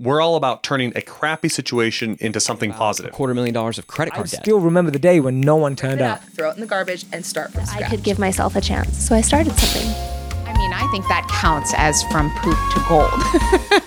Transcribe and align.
We're 0.00 0.20
all 0.20 0.36
about 0.36 0.62
turning 0.62 0.92
a 0.94 1.02
crappy 1.02 1.48
situation 1.48 2.16
into 2.20 2.38
something 2.38 2.72
positive. 2.72 3.10
A 3.10 3.12
quarter 3.12 3.34
million 3.34 3.52
dollars 3.52 3.78
of 3.78 3.88
credit 3.88 4.14
I 4.14 4.18
card 4.18 4.30
debt. 4.30 4.40
I 4.40 4.42
still 4.44 4.60
remember 4.60 4.92
the 4.92 4.98
day 5.00 5.18
when 5.18 5.40
no 5.40 5.56
one 5.56 5.74
turned 5.74 6.00
up. 6.00 6.22
up, 6.22 6.28
throw 6.28 6.50
it 6.50 6.54
in 6.54 6.60
the 6.60 6.68
garbage, 6.68 7.04
and 7.12 7.26
start 7.26 7.52
from 7.52 7.66
scratch. 7.66 7.82
I 7.82 7.88
could 7.88 8.04
give 8.04 8.16
myself 8.16 8.54
a 8.54 8.60
chance. 8.60 8.96
So 8.96 9.16
I 9.16 9.22
started 9.22 9.58
something. 9.58 9.90
I 10.46 10.56
mean, 10.56 10.72
I 10.72 10.88
think 10.92 11.08
that 11.08 11.26
counts 11.28 11.74
as 11.76 12.04
from 12.12 12.30
poop 12.36 12.56
to 12.74 12.84
gold. 12.88 13.82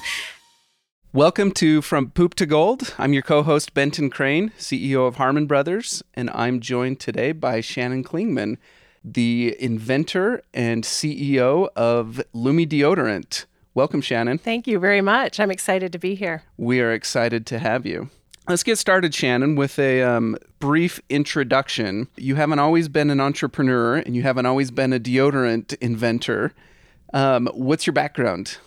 Welcome 1.13 1.52
to 1.54 1.82
From 1.82 2.10
Poop 2.10 2.36
to 2.36 2.46
Gold. 2.46 2.94
I'm 2.98 3.14
your 3.14 3.24
co 3.24 3.42
host, 3.42 3.74
Benton 3.74 4.10
Crane, 4.10 4.52
CEO 4.60 5.08
of 5.08 5.16
Harmon 5.16 5.46
Brothers, 5.46 6.04
and 6.14 6.30
I'm 6.32 6.60
joined 6.60 7.00
today 7.00 7.32
by 7.32 7.62
Shannon 7.62 8.04
Klingman, 8.04 8.58
the 9.02 9.56
inventor 9.62 10.42
and 10.54 10.84
CEO 10.84 11.70
of 11.78 12.22
Lume 12.34 12.68
Deodorant. 12.68 13.46
Welcome, 13.74 14.01
Shannon. 14.01 14.38
Thank 14.38 14.67
you 14.67 14.79
very 14.79 15.01
much. 15.01 15.40
I'm 15.40 15.49
excited 15.49 15.94
to 15.94 15.99
be 15.99 16.13
here. 16.13 16.44
We 16.58 16.81
are 16.81 16.91
excited 16.91 17.45
to 17.48 17.59
have 17.59 17.86
you. 17.86 18.09
Let's 18.50 18.63
get 18.63 18.77
started, 18.77 19.13
Shannon, 19.13 19.55
with 19.55 19.80
a 19.80 20.02
um, 20.02 20.36
brief 20.59 21.00
introduction. 21.09 22.10
You 22.18 22.36
haven't 22.36 22.60
always 22.60 22.90
been 22.90 23.10
an 23.10 23.22
entrepreneur 23.22 23.98
and 23.98 24.13
you 24.13 24.23
haven't 24.23 24.46
always 24.46 24.72
been 24.72 24.91
a 24.91 24.99
deodorant 24.99 25.77
inventor. 25.80 26.54
Um, 27.13 27.48
what's 27.54 27.86
your 27.88 27.94
background? 27.94 28.58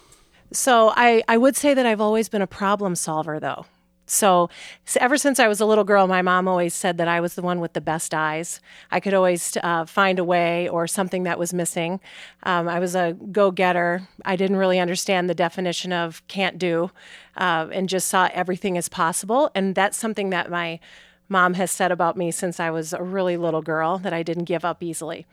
So 0.53 0.93
I, 0.97 1.23
I 1.29 1.37
would 1.37 1.57
say 1.57 1.75
that 1.75 1.85
I've 1.85 2.01
always 2.01 2.31
been 2.31 2.43
a 2.43 2.47
problem 2.47 2.95
solver, 2.95 3.39
though. 3.39 3.67
So, 4.07 4.51
so 4.85 4.99
ever 5.01 5.17
since 5.17 5.41
I 5.41 5.49
was 5.49 5.61
a 5.61 5.67
little 5.67 5.85
girl, 5.85 6.07
my 6.07 6.23
mom 6.23 6.47
always 6.47 6.75
said 6.75 6.99
that 6.99 7.09
I 7.09 7.21
was 7.21 7.35
the 7.35 7.43
one 7.43 7.61
with 7.61 7.73
the 7.73 7.81
best 7.81 8.13
eyes. 8.13 8.61
I 8.91 9.01
could 9.01 9.15
always 9.15 9.57
uh, 9.63 9.87
find 9.87 10.19
a 10.19 10.25
way 10.25 10.69
or 10.69 10.87
something 10.87 11.23
that 11.23 11.39
was 11.39 11.55
missing. 11.55 12.01
Um, 12.43 12.69
I 12.69 12.79
was 12.79 12.95
a 12.95 13.17
go-getter. 13.33 14.07
I 14.25 14.37
didn't 14.37 14.57
really 14.57 14.79
understand 14.79 15.31
the 15.31 15.35
definition 15.35 15.93
of 15.93 16.27
can't 16.29 16.59
do, 16.59 16.91
uh, 17.37 17.69
and 17.73 17.89
just 17.89 18.09
saw 18.09 18.29
everything 18.33 18.77
as 18.77 18.89
possible. 18.89 19.51
And 19.55 19.75
that's 19.75 19.97
something 19.97 20.31
that 20.31 20.51
my 20.51 20.81
mom 21.29 21.55
has 21.55 21.71
said 21.71 21.91
about 21.91 22.17
me 22.17 22.31
since 22.31 22.61
I 22.61 22.71
was 22.71 22.93
a 22.93 23.03
really 23.03 23.37
little 23.37 23.63
girl 23.63 23.99
that 23.99 24.13
I 24.13 24.23
didn't 24.23 24.45
give 24.45 24.65
up 24.65 24.83
easily. 24.83 25.27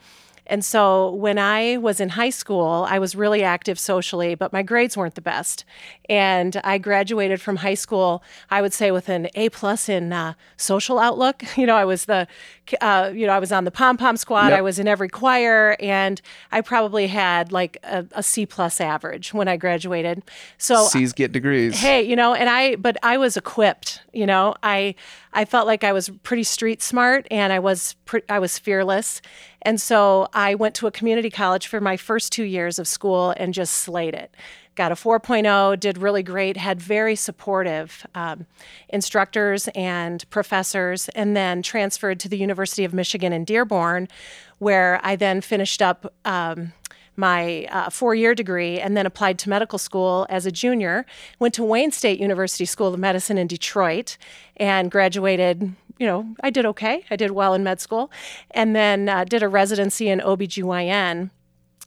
And 0.51 0.65
so 0.65 1.11
when 1.11 1.39
I 1.39 1.77
was 1.77 2.01
in 2.01 2.09
high 2.09 2.29
school, 2.29 2.85
I 2.89 2.99
was 2.99 3.15
really 3.15 3.41
active 3.41 3.79
socially, 3.79 4.35
but 4.35 4.51
my 4.51 4.63
grades 4.63 4.97
weren't 4.97 5.15
the 5.15 5.21
best. 5.21 5.63
And 6.09 6.59
I 6.65 6.77
graduated 6.77 7.39
from 7.39 7.55
high 7.55 7.75
school, 7.75 8.21
I 8.49 8.61
would 8.61 8.73
say, 8.73 8.91
with 8.91 9.07
an 9.07 9.29
A 9.35 9.47
plus 9.47 9.87
in 9.87 10.11
uh, 10.11 10.33
social 10.57 10.99
outlook. 10.99 11.43
You 11.61 11.67
know, 11.67 11.75
I 11.75 11.85
was 11.85 12.05
the, 12.05 12.27
uh, 12.81 13.11
you 13.13 13.27
know, 13.27 13.33
I 13.33 13.39
was 13.39 13.51
on 13.51 13.65
the 13.65 13.71
pom 13.71 13.95
pom 13.95 14.17
squad. 14.17 14.47
Yep. 14.47 14.57
I 14.57 14.61
was 14.61 14.79
in 14.79 14.87
every 14.87 15.09
choir, 15.09 15.77
and 15.79 16.19
I 16.51 16.61
probably 16.61 17.05
had 17.05 17.51
like 17.51 17.77
a, 17.83 18.03
a 18.13 18.23
C 18.23 18.47
plus 18.47 18.81
average 18.81 19.31
when 19.31 19.47
I 19.47 19.57
graduated. 19.57 20.23
So 20.57 20.87
C's 20.87 21.13
get 21.13 21.31
degrees. 21.31 21.79
hey 21.79 22.01
you 22.01 22.15
know 22.15 22.33
and 22.33 22.49
i 22.49 22.75
but 22.75 22.97
i 23.03 23.17
was 23.17 23.37
equipped 23.37 24.01
you 24.11 24.25
know 24.25 24.55
i 24.63 24.95
i 25.33 25.45
felt 25.45 25.67
like 25.67 25.83
i 25.83 25.91
was 25.91 26.09
pretty 26.23 26.43
street 26.43 26.81
smart 26.81 27.27
and 27.31 27.51
i 27.53 27.59
was 27.59 27.95
pre- 28.05 28.23
i 28.29 28.39
was 28.39 28.57
fearless. 28.57 29.21
And 29.63 29.79
so 29.79 30.27
i 30.33 30.55
went 30.55 30.75
to 30.75 30.87
a 30.87 30.91
community 30.91 31.29
college 31.29 31.67
for 31.67 31.79
my 31.79 31.97
first 31.97 32.31
two 32.31 32.43
years 32.43 32.79
of 32.79 32.87
school 32.87 33.33
and 33.37 33.53
just 33.53 33.75
slayed 33.75 34.13
it. 34.15 34.35
Got 34.75 34.91
a 34.93 34.95
4.0 34.95 35.79
did 35.79 35.97
really 35.97 36.23
great 36.23 36.57
had 36.57 36.81
very 36.81 37.15
supportive 37.15 38.05
um, 38.15 38.45
instructors 38.89 39.67
and 39.75 40.27
professors 40.29 41.09
and 41.09 41.35
then 41.35 41.61
transferred 41.61 42.19
to 42.21 42.29
the 42.29 42.37
university 42.37 42.85
of 42.85 42.93
michigan 42.93 43.33
in 43.33 43.43
dearborn 43.43 44.07
where 44.59 44.99
i 45.03 45.15
then 45.15 45.41
finished 45.41 45.81
up 45.81 46.13
um, 46.25 46.71
my 47.15 47.65
uh, 47.65 47.89
four 47.89 48.15
year 48.15 48.33
degree 48.33 48.79
and 48.79 48.95
then 48.95 49.05
applied 49.05 49.37
to 49.39 49.49
medical 49.49 49.77
school 49.77 50.25
as 50.29 50.45
a 50.45 50.51
junior. 50.51 51.05
Went 51.39 51.53
to 51.55 51.63
Wayne 51.63 51.91
State 51.91 52.19
University 52.19 52.65
School 52.65 52.93
of 52.93 52.99
Medicine 52.99 53.37
in 53.37 53.47
Detroit 53.47 54.17
and 54.57 54.89
graduated. 54.89 55.73
You 55.99 56.07
know, 56.07 56.35
I 56.41 56.49
did 56.49 56.65
okay. 56.65 57.05
I 57.11 57.15
did 57.15 57.31
well 57.31 57.53
in 57.53 57.63
med 57.63 57.79
school. 57.79 58.11
And 58.51 58.75
then 58.75 59.07
uh, 59.07 59.23
did 59.25 59.43
a 59.43 59.47
residency 59.47 60.09
in 60.09 60.19
OBGYN. 60.19 61.29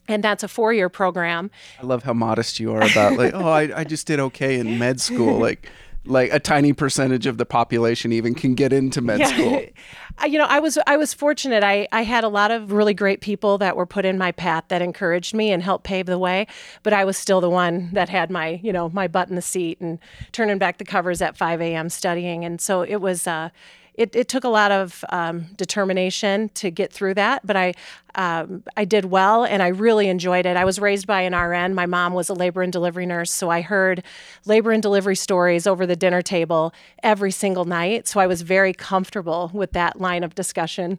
And 0.07 0.23
that's 0.23 0.43
a 0.43 0.49
four 0.49 0.73
year 0.73 0.89
program. 0.89 1.51
I 1.83 1.87
love 1.87 2.03
how 2.03 2.13
modest 2.13 2.61
you 2.61 2.73
are 2.75 2.83
about 2.83 3.17
like, 3.17 3.33
oh, 3.35 3.49
I, 3.49 3.81
I 3.81 3.85
just 3.85 4.07
did 4.07 4.21
okay 4.21 4.59
in 4.59 4.79
med 4.79 5.01
school. 5.01 5.39
Like, 5.45 5.69
like 6.07 6.33
a 6.33 6.39
tiny 6.41 6.73
percentage 6.73 7.27
of 7.27 7.39
the 7.39 7.47
population 7.47 8.13
even 8.13 8.35
can 8.35 8.55
get 8.55 8.73
into 8.73 9.01
med 9.01 9.27
school. 9.27 9.63
I- 10.19 10.27
you 10.27 10.39
know, 10.39 10.47
I 10.49 10.61
was 10.61 10.79
I 10.87 10.97
was 10.97 11.13
fortunate. 11.13 11.65
I, 11.65 11.89
I 11.91 12.03
had 12.03 12.23
a 12.23 12.29
lot 12.29 12.51
of 12.53 12.71
really 12.71 12.95
great 12.95 13.21
people 13.21 13.59
that 13.59 13.77
were 13.77 13.87
put 13.87 14.05
in 14.05 14.17
my 14.17 14.31
path 14.31 14.65
that 14.69 14.81
encouraged 14.81 15.35
me 15.35 15.51
and 15.51 15.61
helped 15.63 15.85
pave 15.85 16.07
the 16.07 16.19
way. 16.19 16.47
But 16.85 16.93
I 16.93 17.05
was 17.05 17.17
still 17.17 17.41
the 17.41 17.51
one 17.51 17.91
that 17.95 18.09
had 18.09 18.31
my 18.31 18.61
you 18.63 18.73
know 18.73 18.89
my 18.91 19.09
butt 19.09 19.29
in 19.29 19.35
the 19.35 19.43
seat 19.43 19.81
and 19.81 19.99
turning 20.31 20.59
back 20.59 20.79
the 20.79 20.85
covers 20.85 21.21
at 21.21 21.37
5 21.37 21.61
a.m. 21.61 21.89
studying. 21.89 22.45
And 22.45 22.61
so 22.61 22.83
it 22.83 22.97
was. 22.97 23.27
Uh, 23.27 23.49
it, 23.95 24.15
it 24.17 24.29
took 24.29 24.45
a 24.45 24.49
lot 24.49 24.73
of 24.73 25.05
um, 25.11 25.47
determination 25.57 26.49
to 26.51 26.71
get 26.71 26.93
through 26.93 27.15
that, 27.15 27.47
but 27.47 27.57
I 27.57 27.75
um, 28.17 28.63
I 28.77 28.85
did 28.85 29.07
well 29.07 29.45
and 29.45 29.61
I 29.63 29.69
really 29.69 30.09
enjoyed 30.09 30.47
it. 30.47 30.57
I 30.57 30.65
was 30.65 30.79
raised 30.79 31.07
by 31.07 31.23
an 31.23 31.35
RN. 31.35 31.75
My 31.75 31.87
mom 31.87 32.13
was 32.13 32.29
a 32.29 32.35
labor 32.35 32.63
and 32.63 32.73
delivery 32.73 33.07
nurse, 33.07 33.31
so 33.31 33.51
I 33.51 33.61
heard 33.61 34.05
labor 34.45 34.71
and 34.71 34.83
delivery 34.83 35.17
stories 35.17 35.67
over 35.67 35.85
the 35.85 35.97
dinner 35.97 36.23
table 36.23 36.73
every 37.03 37.33
single 37.33 37.65
night. 37.65 38.07
So 38.07 38.21
I 38.21 38.27
was 38.27 38.43
very 38.43 38.73
comfortable 38.73 39.51
with 39.53 39.73
that 39.73 40.01
line 40.01 40.23
of 40.23 40.35
discussion. 40.35 40.99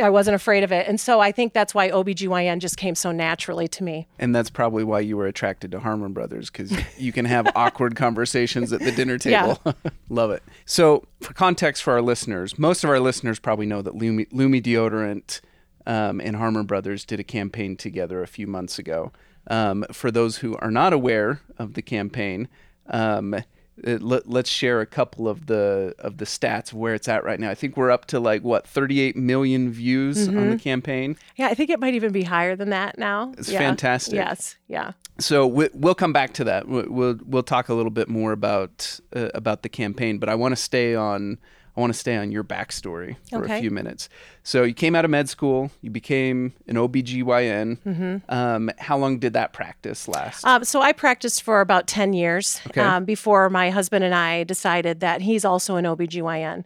I 0.00 0.10
wasn't 0.10 0.34
afraid 0.34 0.64
of 0.64 0.72
it. 0.72 0.86
And 0.86 1.00
so 1.00 1.20
I 1.20 1.32
think 1.32 1.52
that's 1.52 1.74
why 1.74 1.90
OBGYN 1.90 2.58
just 2.58 2.76
came 2.76 2.94
so 2.94 3.12
naturally 3.12 3.68
to 3.68 3.84
me. 3.84 4.06
And 4.18 4.34
that's 4.34 4.50
probably 4.50 4.84
why 4.84 5.00
you 5.00 5.16
were 5.16 5.26
attracted 5.26 5.70
to 5.72 5.80
Harmon 5.80 6.12
Brothers 6.12 6.50
because 6.50 6.72
you 6.98 7.12
can 7.12 7.24
have 7.24 7.50
awkward 7.56 7.96
conversations 7.96 8.72
at 8.72 8.80
the 8.80 8.92
dinner 8.92 9.18
table. 9.18 9.58
Love 10.08 10.30
it. 10.30 10.42
So, 10.64 11.04
for 11.20 11.34
context 11.34 11.82
for 11.82 11.92
our 11.92 12.02
listeners, 12.02 12.58
most 12.58 12.84
of 12.84 12.90
our 12.90 13.00
listeners 13.00 13.38
probably 13.38 13.66
know 13.66 13.82
that 13.82 13.94
Lume, 13.94 14.26
Lume 14.32 14.60
Deodorant 14.60 15.40
um, 15.86 16.20
and 16.20 16.36
Harmon 16.36 16.66
Brothers 16.66 17.04
did 17.04 17.20
a 17.20 17.24
campaign 17.24 17.76
together 17.76 18.22
a 18.22 18.26
few 18.26 18.46
months 18.46 18.78
ago. 18.78 19.12
Um, 19.48 19.84
for 19.90 20.10
those 20.10 20.38
who 20.38 20.56
are 20.58 20.70
not 20.70 20.92
aware 20.92 21.40
of 21.58 21.74
the 21.74 21.82
campaign, 21.82 22.48
um, 22.88 23.34
it, 23.82 24.02
let, 24.02 24.28
let's 24.28 24.50
share 24.50 24.80
a 24.80 24.86
couple 24.86 25.28
of 25.28 25.46
the 25.46 25.94
of 25.98 26.18
the 26.18 26.24
stats 26.24 26.72
of 26.72 26.74
where 26.78 26.94
it's 26.94 27.08
at 27.08 27.24
right 27.24 27.40
now. 27.40 27.50
I 27.50 27.54
think 27.54 27.76
we're 27.76 27.90
up 27.90 28.06
to 28.06 28.20
like 28.20 28.42
what 28.42 28.66
38 28.66 29.16
million 29.16 29.70
views 29.72 30.28
on 30.28 30.50
the 30.50 30.58
campaign. 30.58 31.16
Yeah, 31.36 31.48
I 31.48 31.54
think 31.54 31.70
it 31.70 31.80
might 31.80 31.94
even 31.94 32.12
be 32.12 32.22
higher 32.24 32.54
than 32.54 32.70
that 32.70 32.98
now. 32.98 33.32
It's 33.38 33.48
Yeah. 33.50 33.58
fantastic. 33.58 34.14
Yes, 34.14 34.56
yeah. 34.68 34.92
So 35.18 35.46
we, 35.46 35.68
we'll 35.72 35.94
come 35.94 36.12
back 36.12 36.32
to 36.34 36.44
that. 36.44 36.68
We- 36.68 36.82
We'll 36.82 37.18
we'll 37.24 37.42
talk 37.42 37.68
a 37.68 37.74
little 37.74 37.90
bit 37.90 38.08
more 38.08 38.32
about 38.32 39.00
uh, 39.16 39.28
about 39.34 39.62
the 39.62 39.68
campaign, 39.68 40.18
but 40.18 40.28
I 40.28 40.34
want 40.34 40.52
to 40.52 40.56
stay 40.62 40.94
on 40.94 41.38
I 41.76 41.80
want 41.80 41.92
to 41.92 41.98
stay 41.98 42.16
on 42.16 42.30
your 42.30 42.44
backstory 42.44 43.16
for 43.30 43.44
a 43.44 43.58
few 43.60 43.70
minutes. 43.70 44.08
So 44.42 44.62
you 44.62 44.74
came 44.74 44.94
out 44.94 45.04
of 45.04 45.10
med 45.10 45.28
school, 45.28 45.70
you 45.80 45.90
became 45.90 46.52
an 46.66 46.76
OBGYN. 46.76 47.78
Mm-hmm. 47.78 48.16
Um, 48.28 48.70
how 48.78 48.98
long 48.98 49.18
did 49.18 49.32
that 49.32 49.52
practice 49.52 50.06
last? 50.08 50.44
Um, 50.44 50.64
so 50.64 50.82
I 50.82 50.92
practiced 50.92 51.42
for 51.42 51.60
about 51.60 51.86
10 51.86 52.12
years 52.12 52.60
Okay. 52.66 52.80
um, 52.80 53.04
before 53.04 53.48
my 53.48 53.70
husband 53.70 54.04
and 54.04 54.14
I 54.14 54.44
decided 54.44 55.00
that 55.00 55.22
he's 55.22 55.44
also 55.44 55.76
an 55.76 55.84
OBGYN. 55.84 56.64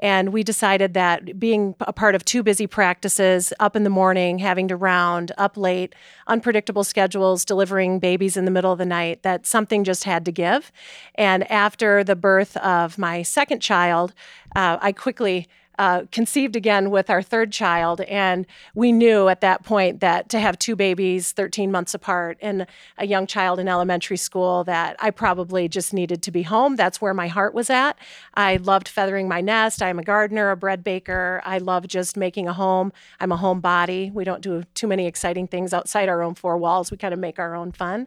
And 0.00 0.30
we 0.30 0.42
decided 0.42 0.92
that 0.92 1.38
being 1.40 1.74
a 1.80 1.92
part 1.92 2.14
of 2.14 2.22
two 2.24 2.42
busy 2.42 2.66
practices, 2.66 3.52
up 3.58 3.74
in 3.74 3.82
the 3.82 3.90
morning, 3.90 4.38
having 4.38 4.68
to 4.68 4.76
round, 4.76 5.32
up 5.38 5.56
late, 5.56 5.94
unpredictable 6.26 6.84
schedules, 6.84 7.46
delivering 7.46 7.98
babies 7.98 8.36
in 8.36 8.44
the 8.44 8.50
middle 8.50 8.70
of 8.72 8.78
the 8.78 8.84
night, 8.84 9.22
that 9.22 9.46
something 9.46 9.84
just 9.84 10.04
had 10.04 10.26
to 10.26 10.32
give. 10.32 10.70
And 11.14 11.50
after 11.50 12.04
the 12.04 12.14
birth 12.14 12.58
of 12.58 12.98
my 12.98 13.22
second 13.22 13.60
child, 13.60 14.12
uh, 14.56 14.78
I 14.80 14.92
quickly 14.92 15.46
uh, 15.78 16.04
conceived 16.10 16.56
again 16.56 16.90
with 16.90 17.10
our 17.10 17.20
third 17.20 17.52
child. 17.52 18.00
And 18.00 18.46
we 18.74 18.92
knew 18.92 19.28
at 19.28 19.42
that 19.42 19.62
point 19.62 20.00
that 20.00 20.30
to 20.30 20.40
have 20.40 20.58
two 20.58 20.74
babies 20.74 21.32
13 21.32 21.70
months 21.70 21.92
apart 21.92 22.38
and 22.40 22.66
a 22.96 23.06
young 23.06 23.26
child 23.26 23.58
in 23.58 23.68
elementary 23.68 24.16
school, 24.16 24.64
that 24.64 24.96
I 24.98 25.10
probably 25.10 25.68
just 25.68 25.92
needed 25.92 26.22
to 26.22 26.30
be 26.30 26.42
home. 26.42 26.76
That's 26.76 27.02
where 27.02 27.12
my 27.12 27.28
heart 27.28 27.52
was 27.52 27.68
at. 27.68 27.98
I 28.32 28.56
loved 28.56 28.88
feathering 28.88 29.28
my 29.28 29.42
nest. 29.42 29.82
I'm 29.82 29.98
a 29.98 30.02
gardener, 30.02 30.50
a 30.50 30.56
bread 30.56 30.82
baker. 30.82 31.42
I 31.44 31.58
love 31.58 31.86
just 31.86 32.16
making 32.16 32.48
a 32.48 32.54
home. 32.54 32.90
I'm 33.20 33.32
a 33.32 33.36
homebody. 33.36 34.10
We 34.10 34.24
don't 34.24 34.40
do 34.40 34.62
too 34.72 34.86
many 34.86 35.06
exciting 35.06 35.46
things 35.46 35.74
outside 35.74 36.08
our 36.08 36.22
own 36.22 36.34
four 36.34 36.56
walls. 36.56 36.90
We 36.90 36.96
kind 36.96 37.12
of 37.12 37.20
make 37.20 37.38
our 37.38 37.54
own 37.54 37.72
fun. 37.72 38.06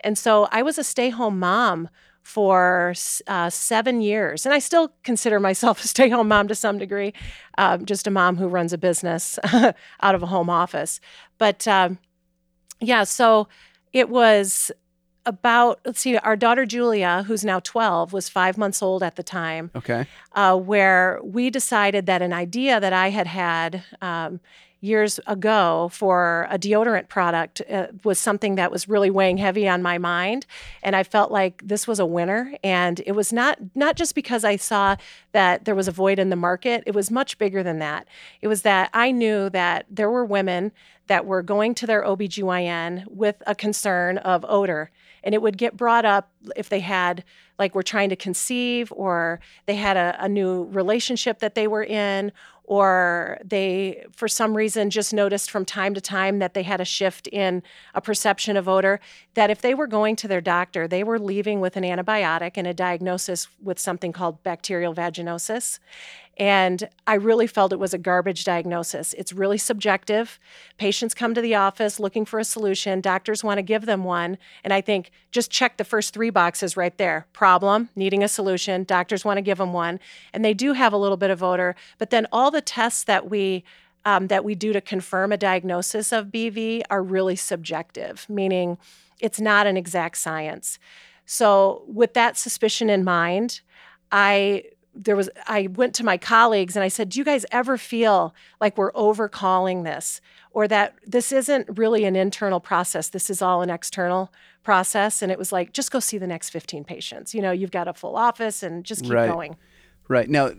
And 0.00 0.18
so 0.18 0.48
I 0.52 0.60
was 0.60 0.76
a 0.76 0.84
stay 0.84 1.08
home 1.08 1.38
mom 1.38 1.88
for 2.26 2.92
uh, 3.28 3.48
seven 3.48 4.00
years. 4.00 4.44
And 4.44 4.52
I 4.52 4.58
still 4.58 4.92
consider 5.04 5.38
myself 5.38 5.82
a 5.84 5.86
stay 5.86 6.08
home 6.08 6.26
mom 6.26 6.48
to 6.48 6.56
some 6.56 6.76
degree, 6.76 7.14
um, 7.56 7.86
just 7.86 8.08
a 8.08 8.10
mom 8.10 8.36
who 8.36 8.48
runs 8.48 8.72
a 8.72 8.78
business 8.78 9.38
out 10.02 10.14
of 10.14 10.24
a 10.24 10.26
home 10.26 10.50
office. 10.50 10.98
But 11.38 11.68
um, 11.68 11.98
yeah, 12.80 13.04
so 13.04 13.46
it 13.92 14.08
was 14.08 14.72
about, 15.24 15.78
let's 15.86 16.00
see, 16.00 16.16
our 16.18 16.34
daughter 16.34 16.66
Julia, 16.66 17.22
who's 17.28 17.44
now 17.44 17.60
12, 17.60 18.12
was 18.12 18.28
five 18.28 18.58
months 18.58 18.82
old 18.82 19.04
at 19.04 19.14
the 19.14 19.22
time 19.22 19.70
okay. 19.76 20.06
uh, 20.32 20.56
where 20.56 21.20
we 21.22 21.48
decided 21.48 22.06
that 22.06 22.22
an 22.22 22.32
idea 22.32 22.80
that 22.80 22.92
I 22.92 23.10
had 23.10 23.28
had 23.28 23.84
um, 24.02 24.40
years 24.86 25.18
ago 25.26 25.90
for 25.92 26.46
a 26.50 26.58
deodorant 26.58 27.08
product 27.08 27.60
uh, 27.70 27.88
was 28.04 28.18
something 28.18 28.54
that 28.54 28.70
was 28.70 28.88
really 28.88 29.10
weighing 29.10 29.36
heavy 29.36 29.68
on 29.68 29.82
my 29.82 29.98
mind 29.98 30.46
and 30.82 30.94
I 30.94 31.02
felt 31.02 31.30
like 31.30 31.60
this 31.64 31.86
was 31.86 31.98
a 31.98 32.06
winner 32.06 32.54
and 32.62 33.02
it 33.04 33.12
was 33.12 33.32
not 33.32 33.58
not 33.74 33.96
just 33.96 34.14
because 34.14 34.44
I 34.44 34.56
saw 34.56 34.96
that 35.32 35.64
there 35.64 35.74
was 35.74 35.88
a 35.88 35.92
void 35.92 36.18
in 36.18 36.30
the 36.30 36.36
market 36.36 36.84
it 36.86 36.94
was 36.94 37.10
much 37.10 37.36
bigger 37.38 37.62
than 37.62 37.80
that. 37.80 38.06
It 38.40 38.48
was 38.48 38.62
that 38.62 38.90
I 38.94 39.10
knew 39.10 39.50
that 39.50 39.86
there 39.90 40.10
were 40.10 40.24
women 40.24 40.72
that 41.08 41.26
were 41.26 41.42
going 41.42 41.74
to 41.74 41.86
their 41.86 42.02
OBGYN 42.02 43.06
with 43.08 43.42
a 43.46 43.54
concern 43.54 44.18
of 44.18 44.44
odor 44.48 44.90
and 45.26 45.34
it 45.34 45.42
would 45.42 45.58
get 45.58 45.76
brought 45.76 46.04
up 46.04 46.30
if 46.54 46.68
they 46.68 46.80
had 46.80 47.24
like 47.58 47.74
were 47.74 47.82
trying 47.82 48.08
to 48.08 48.16
conceive 48.16 48.92
or 48.94 49.40
they 49.66 49.74
had 49.74 49.96
a, 49.96 50.16
a 50.20 50.28
new 50.28 50.64
relationship 50.64 51.40
that 51.40 51.54
they 51.54 51.66
were 51.66 51.82
in 51.84 52.30
or 52.66 53.38
they, 53.44 54.04
for 54.12 54.26
some 54.28 54.56
reason, 54.56 54.90
just 54.90 55.14
noticed 55.14 55.50
from 55.50 55.64
time 55.64 55.94
to 55.94 56.00
time 56.00 56.40
that 56.40 56.52
they 56.52 56.64
had 56.64 56.80
a 56.80 56.84
shift 56.84 57.28
in 57.28 57.62
a 57.94 58.00
perception 58.00 58.56
of 58.56 58.68
odor, 58.68 59.00
that 59.34 59.50
if 59.50 59.62
they 59.62 59.72
were 59.72 59.86
going 59.86 60.16
to 60.16 60.28
their 60.28 60.40
doctor, 60.40 60.88
they 60.88 61.04
were 61.04 61.18
leaving 61.18 61.60
with 61.60 61.76
an 61.76 61.84
antibiotic 61.84 62.52
and 62.56 62.66
a 62.66 62.74
diagnosis 62.74 63.48
with 63.62 63.78
something 63.78 64.12
called 64.12 64.42
bacterial 64.42 64.94
vaginosis. 64.94 65.78
And 66.38 66.88
I 67.06 67.14
really 67.14 67.46
felt 67.46 67.72
it 67.72 67.78
was 67.78 67.94
a 67.94 67.98
garbage 67.98 68.44
diagnosis. 68.44 69.14
It's 69.14 69.32
really 69.32 69.56
subjective. 69.56 70.38
Patients 70.76 71.14
come 71.14 71.32
to 71.34 71.40
the 71.40 71.54
office 71.54 71.98
looking 71.98 72.26
for 72.26 72.38
a 72.38 72.44
solution. 72.44 73.00
Doctors 73.00 73.42
want 73.42 73.56
to 73.58 73.62
give 73.62 73.86
them 73.86 74.04
one. 74.04 74.36
And 74.62 74.72
I 74.72 74.82
think 74.82 75.12
just 75.32 75.50
check 75.50 75.78
the 75.78 75.84
first 75.84 76.12
three 76.12 76.28
boxes 76.28 76.76
right 76.76 76.96
there 76.98 77.26
problem, 77.32 77.88
needing 77.96 78.22
a 78.22 78.28
solution. 78.28 78.84
Doctors 78.84 79.24
want 79.24 79.38
to 79.38 79.42
give 79.42 79.58
them 79.58 79.72
one. 79.72 79.98
And 80.34 80.44
they 80.44 80.52
do 80.52 80.74
have 80.74 80.92
a 80.92 80.98
little 80.98 81.16
bit 81.16 81.30
of 81.30 81.42
odor. 81.42 81.74
But 81.96 82.10
then 82.10 82.26
all 82.30 82.50
the 82.50 82.60
tests 82.60 83.04
that 83.04 83.30
we 83.30 83.64
um, 84.04 84.28
that 84.28 84.44
we 84.44 84.54
do 84.54 84.72
to 84.72 84.80
confirm 84.80 85.32
a 85.32 85.36
diagnosis 85.36 86.12
of 86.12 86.26
BV 86.28 86.82
are 86.88 87.02
really 87.02 87.34
subjective, 87.34 88.24
meaning 88.28 88.78
it's 89.18 89.40
not 89.40 89.66
an 89.66 89.76
exact 89.76 90.16
science. 90.16 90.78
So, 91.24 91.82
with 91.88 92.14
that 92.14 92.36
suspicion 92.36 92.88
in 92.88 93.02
mind, 93.02 93.62
I 94.12 94.62
there 94.96 95.16
was 95.16 95.28
I 95.46 95.68
went 95.68 95.94
to 95.96 96.04
my 96.04 96.16
colleagues 96.16 96.74
and 96.76 96.82
I 96.82 96.88
said, 96.88 97.10
"Do 97.10 97.18
you 97.18 97.24
guys 97.24 97.44
ever 97.52 97.76
feel 97.76 98.34
like 98.60 98.78
we're 98.78 98.92
overcalling 98.92 99.84
this 99.84 100.20
or 100.50 100.66
that 100.68 100.94
this 101.06 101.32
isn't 101.32 101.78
really 101.78 102.04
an 102.04 102.16
internal 102.16 102.60
process. 102.60 103.08
This 103.10 103.28
is 103.28 103.42
all 103.42 103.62
an 103.62 103.70
external 103.70 104.32
process?" 104.64 105.22
And 105.22 105.30
it 105.30 105.38
was 105.38 105.52
like, 105.52 105.72
"Just 105.72 105.90
go 105.90 106.00
see 106.00 106.18
the 106.18 106.26
next 106.26 106.50
15 106.50 106.84
patients. 106.84 107.34
You 107.34 107.42
know, 107.42 107.52
you've 107.52 107.70
got 107.70 107.88
a 107.88 107.92
full 107.94 108.16
office 108.16 108.62
and 108.62 108.84
just 108.84 109.02
keep 109.02 109.12
Right. 109.12 109.30
going." 109.30 109.56
Right. 110.08 110.28
Now, 110.30 110.52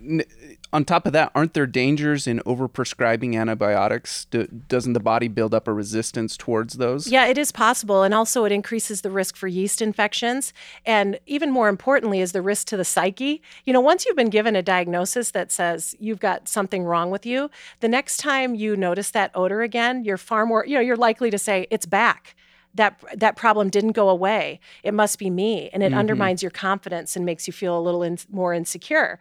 on 0.73 0.83
top 0.83 1.05
of 1.05 1.13
that, 1.13 1.31
aren't 1.33 1.53
there 1.53 1.65
dangers 1.65 2.27
in 2.27 2.39
overprescribing 2.39 3.39
antibiotics? 3.39 4.25
Do, 4.25 4.45
doesn't 4.45 4.91
the 4.91 4.99
body 4.99 5.29
build 5.29 5.53
up 5.53 5.67
a 5.67 5.73
resistance 5.73 6.35
towards 6.35 6.75
those? 6.75 7.07
Yeah, 7.07 7.27
it 7.27 7.37
is 7.37 7.53
possible. 7.53 8.03
And 8.03 8.13
also, 8.13 8.43
it 8.43 8.51
increases 8.51 9.01
the 9.01 9.09
risk 9.09 9.37
for 9.37 9.47
yeast 9.47 9.81
infections. 9.81 10.51
And 10.85 11.19
even 11.25 11.49
more 11.49 11.69
importantly, 11.69 12.19
is 12.19 12.33
the 12.33 12.41
risk 12.41 12.67
to 12.67 12.77
the 12.77 12.83
psyche. 12.83 13.41
You 13.63 13.71
know, 13.71 13.79
once 13.79 14.05
you've 14.05 14.17
been 14.17 14.29
given 14.29 14.55
a 14.55 14.61
diagnosis 14.61 15.31
that 15.31 15.51
says 15.51 15.95
you've 15.97 16.19
got 16.19 16.49
something 16.49 16.83
wrong 16.83 17.09
with 17.09 17.25
you, 17.25 17.49
the 17.79 17.87
next 17.87 18.17
time 18.17 18.53
you 18.53 18.75
notice 18.75 19.11
that 19.11 19.31
odor 19.33 19.61
again, 19.61 20.03
you're 20.03 20.17
far 20.17 20.45
more, 20.45 20.65
you 20.65 20.75
know, 20.75 20.81
you're 20.81 20.97
likely 20.97 21.31
to 21.31 21.37
say, 21.37 21.67
it's 21.71 21.85
back. 21.85 22.35
That, 22.77 23.03
that 23.15 23.35
problem 23.35 23.69
didn't 23.69 23.91
go 23.91 24.09
away. 24.09 24.59
It 24.83 24.93
must 24.93 25.19
be 25.19 25.29
me. 25.29 25.69
And 25.73 25.83
it 25.83 25.93
undermines 25.93 26.41
your 26.41 26.51
confidence 26.51 27.15
and 27.15 27.25
makes 27.25 27.47
you 27.47 27.53
feel 27.53 27.77
a 27.77 27.81
little 27.81 28.03
in, 28.03 28.17
more 28.31 28.53
insecure. 28.53 29.19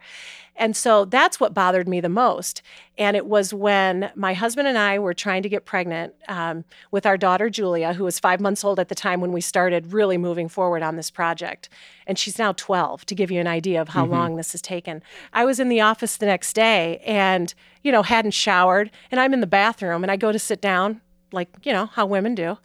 And 0.57 0.75
so 0.75 1.05
that's 1.05 1.39
what 1.39 1.53
bothered 1.53 1.87
me 1.87 2.01
the 2.01 2.09
most. 2.09 2.61
And 2.97 3.15
it 3.15 3.27
was 3.27 3.53
when 3.53 4.11
my 4.15 4.33
husband 4.33 4.67
and 4.67 4.77
I 4.77 4.97
were 4.97 5.13
trying 5.13 5.43
to 5.43 5.49
get 5.49 5.65
pregnant 5.65 6.15
um, 6.27 6.65
with 6.89 7.05
our 7.05 7.17
daughter, 7.17 7.49
Julia, 7.49 7.93
who 7.93 8.03
was 8.03 8.19
five 8.19 8.39
months 8.39 8.63
old 8.63 8.79
at 8.79 8.89
the 8.89 8.95
time 8.95 9.21
when 9.21 9.31
we 9.31 9.41
started 9.41 9.93
really 9.93 10.17
moving 10.17 10.49
forward 10.49 10.81
on 10.81 10.95
this 10.95 11.11
project. 11.11 11.69
And 12.07 12.17
she's 12.17 12.39
now 12.39 12.53
12, 12.53 13.05
to 13.05 13.15
give 13.15 13.29
you 13.29 13.39
an 13.39 13.47
idea 13.47 13.81
of 13.81 13.89
how 13.89 14.05
long 14.05 14.35
this 14.35 14.51
has 14.53 14.61
taken. 14.61 15.03
I 15.31 15.45
was 15.45 15.59
in 15.59 15.69
the 15.69 15.81
office 15.81 16.17
the 16.17 16.25
next 16.25 16.53
day 16.53 17.01
and, 17.05 17.53
you 17.83 17.91
know, 17.91 18.01
hadn't 18.01 18.31
showered. 18.31 18.89
And 19.11 19.19
I'm 19.19 19.33
in 19.33 19.41
the 19.41 19.47
bathroom 19.47 20.03
and 20.03 20.11
I 20.11 20.15
go 20.15 20.31
to 20.31 20.39
sit 20.39 20.59
down, 20.59 21.01
like, 21.31 21.49
you 21.63 21.71
know, 21.71 21.85
how 21.87 22.05
women 22.05 22.33
do. 22.33 22.57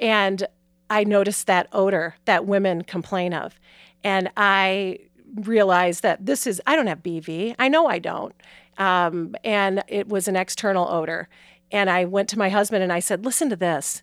And 0.00 0.46
I 0.88 1.04
noticed 1.04 1.46
that 1.46 1.68
odor 1.72 2.16
that 2.24 2.46
women 2.46 2.82
complain 2.82 3.32
of. 3.32 3.60
And 4.02 4.30
I 4.36 4.98
realized 5.34 6.02
that 6.02 6.26
this 6.26 6.46
is, 6.46 6.60
I 6.66 6.74
don't 6.74 6.88
have 6.88 7.02
BV. 7.02 7.54
I 7.58 7.68
know 7.68 7.86
I 7.86 8.00
don't. 8.00 8.34
Um, 8.78 9.36
and 9.44 9.84
it 9.86 10.08
was 10.08 10.26
an 10.26 10.34
external 10.34 10.88
odor. 10.88 11.28
And 11.70 11.88
I 11.88 12.06
went 12.06 12.28
to 12.30 12.38
my 12.38 12.48
husband 12.48 12.82
and 12.82 12.92
I 12.92 12.98
said, 12.98 13.24
listen 13.24 13.48
to 13.50 13.56
this. 13.56 14.02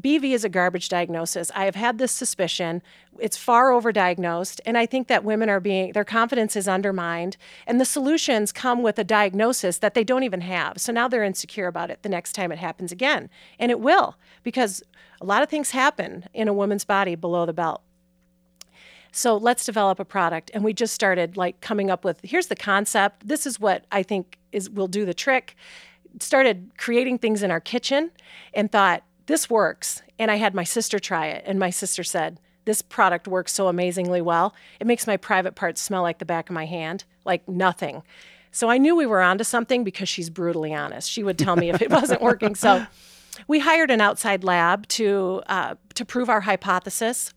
BV 0.00 0.32
is 0.32 0.44
a 0.44 0.48
garbage 0.48 0.88
diagnosis. 0.88 1.50
I 1.54 1.66
have 1.66 1.76
had 1.76 1.98
this 1.98 2.10
suspicion. 2.10 2.82
It's 3.18 3.36
far 3.36 3.70
overdiagnosed. 3.70 4.60
And 4.66 4.76
I 4.76 4.86
think 4.86 5.06
that 5.08 5.24
women 5.24 5.48
are 5.48 5.60
being, 5.60 5.92
their 5.92 6.04
confidence 6.04 6.56
is 6.56 6.66
undermined. 6.66 7.36
And 7.66 7.80
the 7.80 7.84
solutions 7.84 8.50
come 8.50 8.82
with 8.82 8.98
a 8.98 9.04
diagnosis 9.04 9.78
that 9.78 9.94
they 9.94 10.02
don't 10.02 10.24
even 10.24 10.40
have. 10.40 10.80
So 10.80 10.92
now 10.92 11.06
they're 11.06 11.22
insecure 11.22 11.68
about 11.68 11.90
it 11.90 12.02
the 12.02 12.08
next 12.08 12.32
time 12.32 12.50
it 12.50 12.58
happens 12.58 12.90
again. 12.90 13.30
And 13.58 13.70
it 13.70 13.78
will, 13.78 14.16
because 14.42 14.82
a 15.20 15.24
lot 15.24 15.42
of 15.42 15.48
things 15.48 15.70
happen 15.70 16.26
in 16.34 16.48
a 16.48 16.52
woman's 16.52 16.84
body 16.84 17.14
below 17.14 17.46
the 17.46 17.52
belt. 17.52 17.82
So 19.12 19.36
let's 19.36 19.64
develop 19.64 20.00
a 20.00 20.04
product. 20.04 20.50
And 20.52 20.64
we 20.64 20.72
just 20.72 20.92
started 20.92 21.36
like 21.36 21.60
coming 21.60 21.88
up 21.88 22.04
with 22.04 22.18
here's 22.24 22.48
the 22.48 22.56
concept. 22.56 23.28
This 23.28 23.46
is 23.46 23.60
what 23.60 23.84
I 23.92 24.02
think 24.02 24.38
is 24.50 24.68
will 24.68 24.88
do 24.88 25.04
the 25.04 25.14
trick. 25.14 25.54
Started 26.18 26.72
creating 26.78 27.18
things 27.18 27.44
in 27.44 27.52
our 27.52 27.60
kitchen 27.60 28.10
and 28.52 28.72
thought, 28.72 29.04
this 29.26 29.48
works. 29.48 30.02
And 30.18 30.30
I 30.30 30.36
had 30.36 30.54
my 30.54 30.64
sister 30.64 30.98
try 30.98 31.28
it. 31.28 31.44
And 31.46 31.58
my 31.58 31.70
sister 31.70 32.04
said, 32.04 32.38
this 32.64 32.82
product 32.82 33.28
works 33.28 33.52
so 33.52 33.68
amazingly 33.68 34.22
well. 34.22 34.54
It 34.80 34.86
makes 34.86 35.06
my 35.06 35.16
private 35.16 35.54
parts 35.54 35.80
smell 35.80 36.02
like 36.02 36.18
the 36.18 36.24
back 36.24 36.48
of 36.48 36.54
my 36.54 36.66
hand, 36.66 37.04
like 37.24 37.46
nothing. 37.48 38.02
So 38.50 38.70
I 38.70 38.78
knew 38.78 38.96
we 38.96 39.06
were 39.06 39.20
onto 39.20 39.44
something 39.44 39.84
because 39.84 40.08
she's 40.08 40.30
brutally 40.30 40.72
honest. 40.72 41.10
She 41.10 41.22
would 41.22 41.38
tell 41.38 41.56
me 41.56 41.70
if 41.70 41.82
it 41.82 41.90
wasn't 41.90 42.22
working. 42.22 42.54
So 42.54 42.86
we 43.48 43.58
hired 43.58 43.90
an 43.90 44.00
outside 44.00 44.44
lab 44.44 44.86
to 44.88 45.42
uh, 45.46 45.74
to 45.94 46.04
prove 46.04 46.30
our 46.30 46.40
hypothesis 46.40 47.34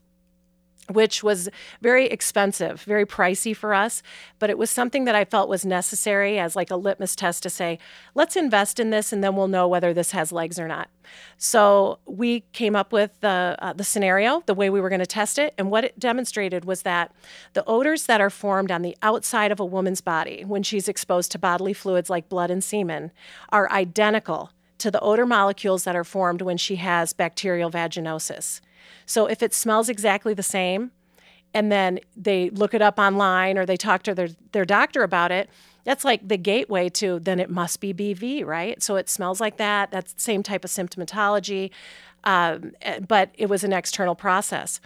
which 0.90 1.22
was 1.22 1.48
very 1.82 2.06
expensive, 2.06 2.82
very 2.82 3.04
pricey 3.04 3.54
for 3.54 3.74
us, 3.74 4.02
but 4.38 4.50
it 4.50 4.58
was 4.58 4.70
something 4.70 5.04
that 5.04 5.14
I 5.14 5.24
felt 5.24 5.48
was 5.48 5.64
necessary 5.64 6.38
as 6.38 6.56
like 6.56 6.70
a 6.70 6.76
litmus 6.76 7.14
test 7.14 7.42
to 7.42 7.50
say, 7.50 7.78
let's 8.14 8.36
invest 8.36 8.80
in 8.80 8.90
this 8.90 9.12
and 9.12 9.22
then 9.22 9.36
we'll 9.36 9.48
know 9.48 9.68
whether 9.68 9.92
this 9.92 10.12
has 10.12 10.32
legs 10.32 10.58
or 10.58 10.66
not. 10.66 10.88
So 11.36 11.98
we 12.06 12.40
came 12.52 12.76
up 12.76 12.92
with 12.92 13.18
the 13.20 13.56
uh, 13.60 13.72
the 13.72 13.84
scenario, 13.84 14.42
the 14.46 14.54
way 14.54 14.68
we 14.68 14.80
were 14.80 14.90
going 14.90 14.98
to 14.98 15.06
test 15.06 15.38
it, 15.38 15.54
and 15.56 15.70
what 15.70 15.84
it 15.84 15.98
demonstrated 15.98 16.64
was 16.64 16.82
that 16.82 17.14
the 17.54 17.64
odors 17.66 18.06
that 18.06 18.20
are 18.20 18.30
formed 18.30 18.70
on 18.70 18.82
the 18.82 18.96
outside 19.02 19.50
of 19.50 19.60
a 19.60 19.64
woman's 19.64 20.00
body 20.00 20.44
when 20.44 20.62
she's 20.62 20.88
exposed 20.88 21.32
to 21.32 21.38
bodily 21.38 21.72
fluids 21.72 22.10
like 22.10 22.28
blood 22.28 22.50
and 22.50 22.62
semen 22.62 23.10
are 23.50 23.70
identical 23.72 24.50
to 24.78 24.90
the 24.90 25.00
odor 25.00 25.26
molecules 25.26 25.84
that 25.84 25.96
are 25.96 26.04
formed 26.04 26.42
when 26.42 26.56
she 26.56 26.76
has 26.76 27.12
bacterial 27.12 27.70
vaginosis. 27.70 28.60
So 29.06 29.26
if 29.26 29.42
it 29.42 29.54
smells 29.54 29.88
exactly 29.88 30.34
the 30.34 30.42
same, 30.42 30.90
and 31.54 31.72
then 31.72 31.98
they 32.16 32.50
look 32.50 32.74
it 32.74 32.82
up 32.82 32.98
online 32.98 33.56
or 33.56 33.64
they 33.64 33.76
talk 33.76 34.02
to 34.04 34.14
their, 34.14 34.28
their 34.52 34.64
doctor 34.64 35.02
about 35.02 35.32
it, 35.32 35.48
that's 35.84 36.04
like 36.04 36.28
the 36.28 36.36
gateway 36.36 36.88
to 36.90 37.18
then 37.18 37.40
it 37.40 37.48
must 37.48 37.80
be 37.80 37.94
BV, 37.94 38.44
right? 38.44 38.82
So 38.82 38.96
it 38.96 39.08
smells 39.08 39.40
like 39.40 39.56
that. 39.56 39.90
That's 39.90 40.12
the 40.12 40.20
same 40.20 40.42
type 40.42 40.64
of 40.64 40.70
symptomatology, 40.70 41.70
um, 42.24 42.72
eh, 42.82 43.00
but 43.00 43.30
it 43.34 43.46
was 43.46 43.64
an 43.64 43.72
external 43.72 44.14
process. 44.14 44.80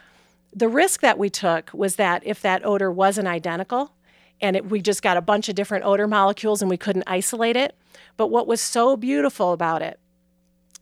The 0.54 0.68
risk 0.68 1.00
that 1.00 1.18
we 1.18 1.30
took 1.30 1.70
was 1.72 1.96
that 1.96 2.22
if 2.24 2.40
that 2.42 2.64
odor 2.64 2.92
wasn't 2.92 3.26
identical, 3.26 3.94
and 4.40 4.56
it, 4.56 4.70
we 4.70 4.80
just 4.80 5.02
got 5.02 5.16
a 5.16 5.22
bunch 5.22 5.48
of 5.48 5.54
different 5.54 5.84
odor 5.84 6.06
molecules 6.06 6.62
and 6.62 6.70
we 6.70 6.76
couldn't 6.76 7.04
isolate 7.06 7.56
it. 7.56 7.76
But 8.16 8.28
what 8.28 8.46
was 8.46 8.60
so 8.60 8.96
beautiful 8.96 9.52
about 9.52 9.82
it 9.82 9.98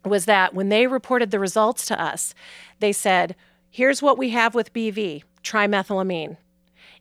was 0.04 0.24
that 0.24 0.54
when 0.54 0.68
they 0.68 0.86
reported 0.86 1.30
the 1.30 1.38
results 1.38 1.86
to 1.86 2.00
us, 2.00 2.34
they 2.78 2.92
said, 2.92 3.36
here's 3.70 4.02
what 4.02 4.18
we 4.18 4.30
have 4.30 4.54
with 4.54 4.72
BV, 4.72 5.22
trimethylamine. 5.42 6.36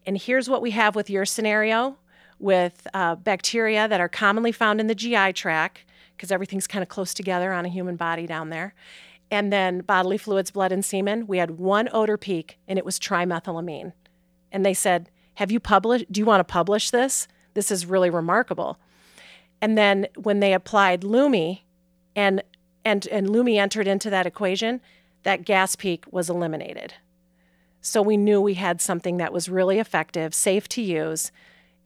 And 0.06 0.18
here's 0.18 0.50
what 0.50 0.62
we 0.62 0.72
have 0.72 0.96
with 0.96 1.10
your 1.10 1.26
scenario 1.26 1.98
with 2.40 2.88
uh, 2.94 3.16
bacteria 3.16 3.88
that 3.88 4.00
are 4.00 4.10
commonly 4.10 4.52
found 4.52 4.80
in 4.80 4.88
the 4.88 4.96
GI 4.96 5.34
tract, 5.34 5.84
because 6.16 6.32
everything's 6.32 6.68
kind 6.68 6.82
of 6.82 6.90
close 6.90 7.14
together 7.14 7.52
on 7.52 7.66
a 7.66 7.70
human 7.70 7.96
body 7.96 8.26
down 8.26 8.50
there. 8.50 8.74
And 9.30 9.54
then 9.54 9.82
bodily 9.82 10.18
fluids, 10.18 10.50
blood, 10.50 10.72
and 10.72 10.84
semen. 10.84 11.28
We 11.28 11.38
had 11.38 11.52
one 11.52 11.90
odor 11.92 12.18
peak, 12.18 12.58
and 12.68 12.80
it 12.80 12.86
was 12.86 12.98
trimethylamine. 12.98 13.94
And 14.52 14.66
they 14.66 14.74
said, 14.74 15.12
Have 15.36 15.52
you 15.52 15.60
published? 15.60 16.12
Do 16.12 16.20
you 16.20 16.26
want 16.26 16.40
to 16.40 16.52
publish 16.52 16.90
this? 16.90 17.28
This 17.54 17.70
is 17.70 17.86
really 17.86 18.10
remarkable. 18.10 18.80
And 19.62 19.78
then 19.78 20.08
when 20.16 20.40
they 20.40 20.54
applied 20.54 21.04
Lume, 21.04 21.60
and 22.16 22.42
and 22.86 23.08
and 23.08 23.30
Lume 23.30 23.50
entered 23.50 23.88
into 23.88 24.10
that 24.10 24.26
equation, 24.26 24.82
that 25.24 25.46
gas 25.46 25.76
peak 25.76 26.06
was 26.12 26.30
eliminated. 26.30 26.94
So 27.82 28.02
we 28.02 28.18
knew 28.18 28.42
we 28.42 28.56
had 28.56 28.82
something 28.82 29.18
that 29.18 29.32
was 29.32 29.48
really 29.50 29.80
effective, 29.80 30.34
safe 30.34 30.68
to 30.70 30.82
use, 30.82 31.32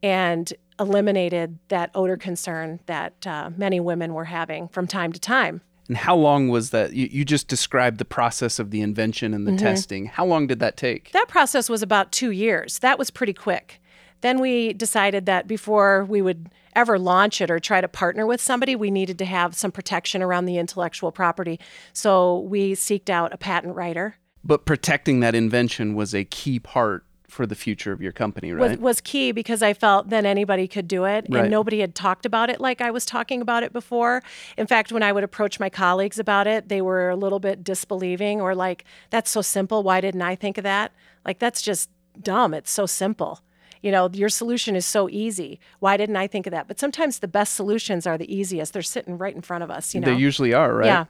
and 0.01 0.51
eliminated 0.79 1.59
that 1.67 1.91
odor 1.93 2.17
concern 2.17 2.79
that 2.87 3.27
uh, 3.27 3.51
many 3.55 3.79
women 3.79 4.13
were 4.13 4.25
having 4.25 4.67
from 4.69 4.87
time 4.87 5.13
to 5.13 5.19
time. 5.19 5.61
And 5.87 5.97
how 5.97 6.15
long 6.15 6.47
was 6.49 6.69
that? 6.71 6.93
You, 6.93 7.09
you 7.11 7.25
just 7.25 7.47
described 7.47 7.97
the 7.97 8.05
process 8.05 8.57
of 8.57 8.71
the 8.71 8.81
invention 8.81 9.33
and 9.33 9.45
the 9.45 9.55
testing. 9.57 10.05
How 10.05 10.25
long 10.25 10.47
did 10.47 10.59
that 10.59 10.77
take? 10.77 11.11
That 11.11 11.27
process 11.27 11.69
was 11.69 11.83
about 11.83 12.11
two 12.11 12.31
years. 12.31 12.79
That 12.79 12.97
was 12.97 13.11
pretty 13.11 13.33
quick. 13.33 13.81
Then 14.21 14.39
we 14.39 14.73
decided 14.73 15.25
that 15.25 15.45
before 15.45 16.05
we 16.05 16.21
would 16.21 16.49
ever 16.75 16.97
launch 16.99 17.41
it 17.41 17.49
or 17.51 17.59
try 17.59 17.81
to 17.81 17.87
partner 17.87 18.25
with 18.25 18.41
somebody, 18.41 18.75
we 18.75 18.91
needed 18.91 19.17
to 19.19 19.25
have 19.25 19.55
some 19.55 19.71
protection 19.71 20.21
around 20.21 20.45
the 20.45 20.57
intellectual 20.57 21.11
property. 21.11 21.59
So 21.93 22.39
we 22.39 22.73
seeked 22.73 23.09
out 23.09 23.33
a 23.33 23.37
patent 23.37 23.75
writer. 23.75 24.15
but 24.43 24.65
protecting 24.65 25.21
that 25.21 25.33
invention 25.35 25.95
was 25.95 26.13
a 26.13 26.25
key 26.25 26.59
part 26.59 27.05
for 27.29 27.47
the 27.47 27.55
future 27.55 27.91
of 27.91 27.99
your 28.01 28.11
company, 28.11 28.53
Was, 28.53 28.69
right? 28.71 28.79
was 28.79 29.01
key 29.01 29.31
because 29.31 29.63
I 29.63 29.73
felt 29.73 30.09
then 30.09 30.23
anybody 30.25 30.67
could 30.67 30.87
do 30.87 31.05
it 31.05 31.25
Right. 31.29 31.41
and 31.43 31.49
nobody 31.49 31.79
had 31.79 31.95
talked 31.95 32.25
about 32.27 32.49
it 32.51 32.61
like 32.61 32.79
I 32.81 32.91
was 32.91 33.05
talking 33.07 33.41
about 33.41 33.63
it 33.63 33.73
before. 33.73 34.21
In 34.55 34.67
fact, 34.67 34.91
when 34.91 35.01
I 35.01 35.11
would 35.11 35.23
approach 35.23 35.59
my 35.59 35.69
colleagues 35.69 36.19
about 36.19 36.45
it, 36.45 36.69
they 36.69 36.79
were 36.81 37.09
a 37.09 37.15
little 37.15 37.39
bit 37.39 37.63
disbelieving 37.63 38.39
or 38.39 38.53
like, 38.53 38.83
that's 39.09 39.31
so 39.31 39.41
simple. 39.41 39.81
Why 39.81 39.99
didn't 39.99 40.21
I 40.21 40.35
think 40.35 40.59
of 40.59 40.63
that? 40.65 40.91
Like, 41.25 41.39
that's 41.39 41.61
just 41.63 41.89
dumb. 42.21 42.53
It's 42.53 42.69
so 42.69 42.85
simple. 42.85 43.39
You 43.83 43.91
know, 43.91 44.09
your 44.13 44.29
solution 44.29 44.75
is 44.75 44.85
so 44.85 45.09
easy. 45.09 45.59
Why 45.79 45.97
didn't 45.97 46.15
I 46.15 46.25
think 46.25 46.47
of 46.47 46.51
that? 46.51 46.67
But 46.67 46.79
sometimes 46.79 47.19
the 47.19 47.27
best 47.27 47.53
solutions 47.53 48.07
are 48.07 48.17
the 48.17 48.33
easiest. 48.33 48.73
They're 48.73 48.81
sitting 48.81 49.17
right 49.17 49.35
in 49.35 49.41
front 49.41 49.63
of 49.63 49.69
us, 49.69 49.93
you 49.93 49.99
know? 49.99 50.07
They 50.07 50.17
usually 50.17 50.53
are, 50.53 50.73
right? 50.73 50.85
Yeah, 50.85 51.05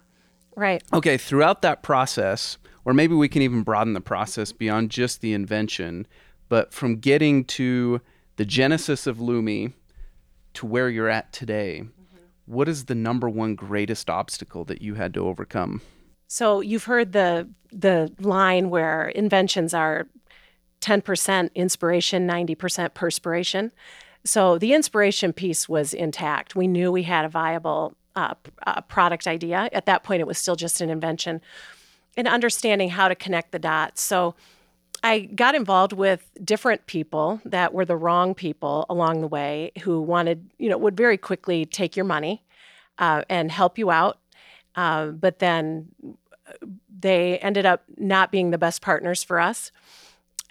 right. 0.56 0.82
Okay, 0.92 1.16
throughout 1.16 1.62
that 1.62 1.84
process, 1.84 2.58
or 2.84 2.92
maybe 2.92 3.14
we 3.14 3.28
can 3.28 3.42
even 3.42 3.62
broaden 3.62 3.94
the 3.94 4.00
process 4.00 4.50
beyond 4.50 4.90
just 4.90 5.20
the 5.20 5.32
invention, 5.32 6.06
but 6.48 6.74
from 6.74 6.96
getting 6.96 7.44
to 7.44 8.00
the 8.36 8.44
genesis 8.44 9.06
of 9.06 9.20
Lume 9.20 9.72
to 10.54 10.66
where 10.66 10.90
you're 10.90 11.08
at 11.08 11.32
today, 11.32 11.84
what 12.46 12.68
is 12.68 12.86
the 12.86 12.94
number 12.94 13.28
one 13.28 13.54
greatest 13.54 14.10
obstacle 14.10 14.64
that 14.64 14.82
you 14.82 14.94
had 14.94 15.14
to 15.14 15.26
overcome? 15.26 15.80
So 16.26 16.60
you've 16.60 16.84
heard 16.84 17.12
the 17.12 17.48
the 17.70 18.12
line 18.20 18.70
where 18.70 19.08
inventions 19.08 19.74
are 19.74 20.08
10% 20.84 21.54
inspiration, 21.54 22.28
90% 22.28 22.92
perspiration. 22.92 23.72
So 24.24 24.58
the 24.58 24.74
inspiration 24.74 25.32
piece 25.32 25.68
was 25.68 25.94
intact. 25.94 26.54
We 26.54 26.68
knew 26.68 26.92
we 26.92 27.04
had 27.04 27.24
a 27.24 27.28
viable 27.28 27.94
uh, 28.14 28.34
uh, 28.66 28.82
product 28.82 29.26
idea. 29.26 29.68
At 29.72 29.86
that 29.86 30.04
point, 30.04 30.20
it 30.20 30.26
was 30.26 30.38
still 30.38 30.56
just 30.56 30.80
an 30.80 30.90
invention. 30.90 31.40
And 32.16 32.28
understanding 32.28 32.90
how 32.90 33.08
to 33.08 33.14
connect 33.14 33.52
the 33.52 33.58
dots. 33.58 34.02
So 34.02 34.34
I 35.02 35.20
got 35.20 35.54
involved 35.54 35.92
with 35.92 36.30
different 36.42 36.86
people 36.86 37.40
that 37.44 37.74
were 37.74 37.84
the 37.84 37.96
wrong 37.96 38.34
people 38.34 38.86
along 38.88 39.20
the 39.20 39.26
way 39.26 39.72
who 39.82 40.00
wanted, 40.00 40.50
you 40.58 40.68
know, 40.68 40.78
would 40.78 40.96
very 40.96 41.16
quickly 41.16 41.64
take 41.64 41.96
your 41.96 42.04
money 42.04 42.42
uh, 42.98 43.22
and 43.28 43.50
help 43.50 43.78
you 43.78 43.90
out. 43.90 44.18
Uh, 44.76 45.08
but 45.08 45.38
then 45.38 45.88
they 47.00 47.38
ended 47.38 47.66
up 47.66 47.82
not 47.96 48.30
being 48.30 48.50
the 48.50 48.58
best 48.58 48.80
partners 48.80 49.24
for 49.24 49.40
us. 49.40 49.72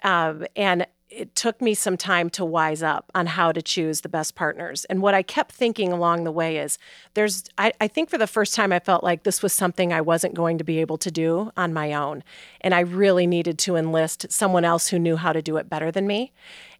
Um, 0.04 0.46
and 0.54 0.86
it 1.10 1.34
took 1.34 1.60
me 1.60 1.74
some 1.74 1.96
time 1.96 2.28
to 2.30 2.44
wise 2.44 2.82
up 2.82 3.10
on 3.14 3.26
how 3.26 3.52
to 3.52 3.62
choose 3.62 4.00
the 4.00 4.08
best 4.08 4.34
partners. 4.34 4.84
And 4.86 5.00
what 5.00 5.14
I 5.14 5.22
kept 5.22 5.52
thinking 5.52 5.92
along 5.92 6.24
the 6.24 6.32
way 6.32 6.58
is 6.58 6.76
there's, 7.14 7.44
I, 7.56 7.72
I 7.80 7.88
think 7.88 8.10
for 8.10 8.18
the 8.18 8.26
first 8.26 8.54
time, 8.54 8.72
I 8.72 8.80
felt 8.80 9.04
like 9.04 9.22
this 9.22 9.42
was 9.42 9.52
something 9.52 9.92
I 9.92 10.00
wasn't 10.00 10.34
going 10.34 10.58
to 10.58 10.64
be 10.64 10.80
able 10.80 10.98
to 10.98 11.10
do 11.10 11.52
on 11.56 11.72
my 11.72 11.92
own. 11.92 12.24
And 12.60 12.74
I 12.74 12.80
really 12.80 13.26
needed 13.26 13.58
to 13.60 13.76
enlist 13.76 14.30
someone 14.32 14.64
else 14.64 14.88
who 14.88 14.98
knew 14.98 15.16
how 15.16 15.32
to 15.32 15.42
do 15.42 15.56
it 15.56 15.70
better 15.70 15.90
than 15.90 16.06
me. 16.06 16.32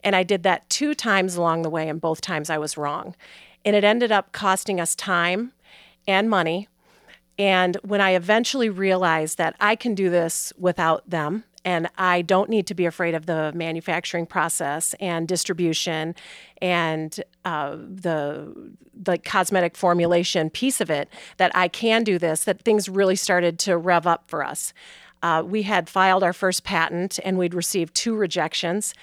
And 0.03 0.17
I 0.17 0.23
did 0.23 0.43
that 0.43 0.69
two 0.69 0.95
times 0.95 1.37
along 1.37 1.63
the 1.63 1.71
way, 1.71 1.89
and 1.89 2.01
both 2.01 2.21
times 2.21 2.51
I 2.51 2.59
was 2.59 2.77
wrong. 2.77 3.15
And 3.65 3.77
it 3.77 3.85
ended 3.85 4.11
up 4.11 4.33
costing 4.33 4.81
us 4.81 4.95
time 4.95 5.53
and 6.07 6.29
money. 6.29 6.69
And 7.39 7.77
when 7.83 8.01
I 8.01 8.11
eventually 8.11 8.69
realized 8.69 9.39
that 9.39 9.55
I 9.61 9.77
can 9.77 9.95
do 9.95 10.11
this 10.11 10.53
without 10.59 11.09
them, 11.09 11.45
and 11.65 11.89
I 11.97 12.23
don't 12.23 12.51
need 12.51 12.67
to 12.69 12.75
be 12.75 12.87
afraid 12.87 13.15
of 13.15 13.27
the 13.27 13.53
manufacturing 13.55 14.27
process 14.27 14.95
and 15.01 15.27
distribution 15.27 16.15
and 16.61 17.23
uh, 17.45 17.77
the 17.77 18.73
the 18.97 19.19
cosmetic 19.19 19.77
formulation 19.77 20.51
piece 20.51 20.81
of 20.81 20.89
it, 20.89 21.09
that 21.37 21.51
I 21.55 21.69
can 21.69 22.05
do 22.05 22.19
this, 22.19 22.45
that 22.45 22.63
things 22.63 22.89
really 22.89 23.17
started 23.17 23.59
to 23.61 23.77
rev 23.77 24.07
up 24.07 24.25
for 24.29 24.45
us. 24.45 24.73
Uh, 25.23 25.43
we 25.45 25.63
had 25.63 25.89
filed 25.89 26.23
our 26.23 26.33
first 26.33 26.65
patent 26.65 27.19
and 27.25 27.39
we'd 27.39 27.55
received 27.55 27.95
two 27.95 28.15
rejections. 28.15 28.95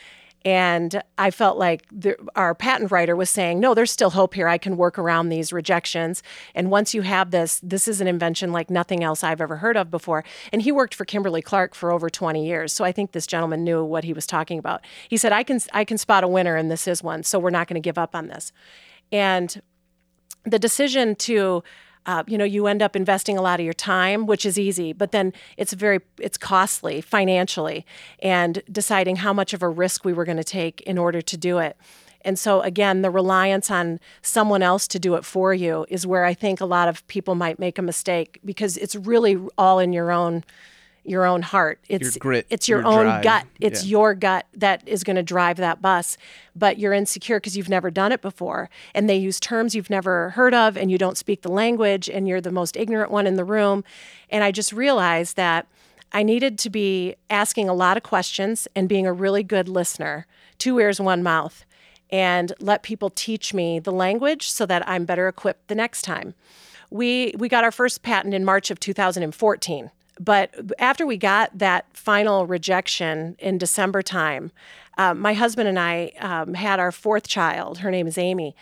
And 0.43 1.03
I 1.17 1.29
felt 1.29 1.57
like 1.57 1.85
the, 1.91 2.15
our 2.35 2.55
patent 2.55 2.91
writer 2.91 3.15
was 3.15 3.29
saying, 3.29 3.59
no, 3.59 3.73
there's 3.73 3.91
still 3.91 4.09
hope 4.09 4.33
here. 4.33 4.47
I 4.47 4.57
can 4.57 4.75
work 4.75 4.97
around 4.97 5.29
these 5.29 5.53
rejections. 5.53 6.23
And 6.55 6.71
once 6.71 6.95
you 6.95 7.03
have 7.03 7.29
this, 7.29 7.59
this 7.61 7.87
is 7.87 8.01
an 8.01 8.07
invention 8.07 8.51
like 8.51 8.69
nothing 8.69 9.03
else 9.03 9.23
I've 9.23 9.41
ever 9.41 9.57
heard 9.57 9.77
of 9.77 9.91
before. 9.91 10.23
And 10.51 10.63
he 10.63 10.71
worked 10.71 10.95
for 10.95 11.05
Kimberly 11.05 11.43
Clark 11.43 11.75
for 11.75 11.91
over 11.91 12.09
20 12.09 12.45
years. 12.45 12.73
So 12.73 12.83
I 12.83 12.91
think 12.91 13.11
this 13.11 13.27
gentleman 13.27 13.63
knew 13.63 13.83
what 13.83 14.03
he 14.03 14.13
was 14.13 14.25
talking 14.25 14.57
about. 14.57 14.81
He 15.09 15.17
said, 15.17 15.31
I 15.31 15.43
can, 15.43 15.59
I 15.73 15.85
can 15.85 15.99
spot 15.99 16.23
a 16.23 16.27
winner, 16.27 16.55
and 16.55 16.71
this 16.71 16.87
is 16.87 17.03
one. 17.03 17.21
So 17.23 17.37
we're 17.37 17.51
not 17.51 17.67
going 17.67 17.81
to 17.81 17.85
give 17.85 17.99
up 17.99 18.15
on 18.15 18.27
this. 18.27 18.51
And 19.11 19.61
the 20.43 20.57
decision 20.57 21.15
to 21.15 21.63
uh, 22.05 22.23
you 22.27 22.37
know 22.37 22.45
you 22.45 22.67
end 22.67 22.81
up 22.81 22.95
investing 22.95 23.37
a 23.37 23.41
lot 23.41 23.59
of 23.59 23.63
your 23.63 23.73
time 23.73 24.25
which 24.25 24.45
is 24.45 24.57
easy 24.57 24.93
but 24.93 25.11
then 25.11 25.33
it's 25.57 25.73
very 25.73 25.99
it's 26.19 26.37
costly 26.37 27.01
financially 27.01 27.85
and 28.19 28.61
deciding 28.71 29.17
how 29.17 29.33
much 29.33 29.53
of 29.53 29.61
a 29.61 29.69
risk 29.69 30.03
we 30.05 30.13
were 30.13 30.25
going 30.25 30.37
to 30.37 30.43
take 30.43 30.81
in 30.81 30.97
order 30.97 31.21
to 31.21 31.37
do 31.37 31.57
it. 31.59 31.77
And 32.23 32.37
so 32.37 32.61
again 32.61 33.01
the 33.01 33.09
reliance 33.09 33.71
on 33.71 33.99
someone 34.21 34.61
else 34.61 34.87
to 34.89 34.99
do 34.99 35.15
it 35.15 35.25
for 35.25 35.53
you 35.53 35.85
is 35.89 36.05
where 36.05 36.25
i 36.25 36.33
think 36.33 36.61
a 36.61 36.65
lot 36.65 36.87
of 36.87 37.05
people 37.07 37.35
might 37.35 37.59
make 37.59 37.77
a 37.79 37.81
mistake 37.81 38.39
because 38.45 38.77
it's 38.77 38.95
really 38.95 39.39
all 39.57 39.79
in 39.79 39.91
your 39.91 40.11
own 40.11 40.43
your 41.03 41.25
own 41.25 41.41
heart. 41.41 41.79
It's 41.89 42.03
Your 42.15 42.19
grit, 42.19 42.45
It's 42.49 42.67
your, 42.69 42.79
your 42.79 42.87
own 42.87 43.05
drive. 43.05 43.23
gut. 43.23 43.45
It's 43.59 43.83
Yeah. 43.83 43.89
your 43.89 44.13
gut 44.13 44.45
that 44.53 44.83
is 44.87 45.03
going 45.03 45.15
to 45.15 45.23
drive 45.23 45.57
that 45.57 45.81
bus. 45.81 46.17
But 46.55 46.77
you're 46.77 46.93
insecure 46.93 47.39
because 47.39 47.57
you've 47.57 47.69
never 47.69 47.89
done 47.89 48.11
it 48.11 48.21
before, 48.21 48.69
and 48.93 49.09
they 49.09 49.15
use 49.15 49.39
terms 49.39 49.73
you've 49.73 49.89
never 49.89 50.31
heard 50.31 50.53
of, 50.53 50.77
and 50.77 50.91
you 50.91 50.97
don't 50.97 51.17
speak 51.17 51.41
the 51.41 51.51
language, 51.51 52.09
and 52.09 52.27
you're 52.27 52.41
the 52.41 52.51
most 52.51 52.77
ignorant 52.77 53.09
one 53.11 53.25
in 53.25 53.35
the 53.35 53.45
room. 53.45 53.83
And 54.29 54.43
I 54.43 54.51
just 54.51 54.71
realized 54.73 55.35
that 55.37 55.67
I 56.13 56.23
needed 56.23 56.59
to 56.59 56.69
be 56.69 57.15
asking 57.29 57.69
a 57.69 57.73
lot 57.73 57.95
of 57.97 58.03
questions 58.03 58.67
and 58.75 58.87
being 58.89 59.07
a 59.07 59.13
really 59.13 59.43
good 59.43 59.67
listener. 59.69 60.27
Two 60.57 60.77
ears, 60.79 60.99
one 60.99 61.23
mouth. 61.23 61.65
And 62.09 62.51
let 62.59 62.83
people 62.83 63.09
teach 63.09 63.53
me 63.53 63.79
the 63.79 63.91
language 63.93 64.49
so 64.51 64.65
that 64.65 64.87
I'm 64.87 65.05
better 65.05 65.29
equipped 65.29 65.69
the 65.69 65.75
next 65.75 66.01
time. 66.01 66.33
We 66.89 67.33
we 67.37 67.47
got 67.47 67.63
our 67.63 67.71
first 67.71 68.03
patent 68.03 68.33
in 68.33 68.43
March 68.43 68.69
of 68.69 68.77
2014. 68.81 69.91
But 70.19 70.53
after 70.79 71.05
we 71.05 71.17
got 71.17 71.57
that 71.57 71.85
final 71.93 72.45
rejection 72.45 73.35
in 73.39 73.57
December 73.57 74.01
time, 74.01 74.51
um, 74.97 75.19
my 75.19 75.33
husband 75.33 75.67
and 75.67 75.79
I 75.79 76.11
um, 76.19 76.53
had 76.53 76.79
our 76.79 76.91
fourth 76.91 77.27
child. 77.27 77.79
Her 77.79 77.89
name 77.89 78.07
is 78.07 78.17
Amy, 78.17 78.55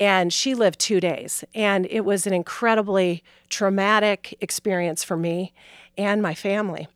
and 0.00 0.32
she 0.32 0.54
lived 0.54 0.78
two 0.80 1.00
days. 1.00 1.44
And 1.54 1.86
it 1.90 2.04
was 2.04 2.26
an 2.26 2.32
incredibly 2.32 3.22
traumatic 3.48 4.36
experience 4.40 5.04
for 5.04 5.16
me 5.16 5.52
and 5.96 6.22
my 6.22 6.34
family. 6.34 6.88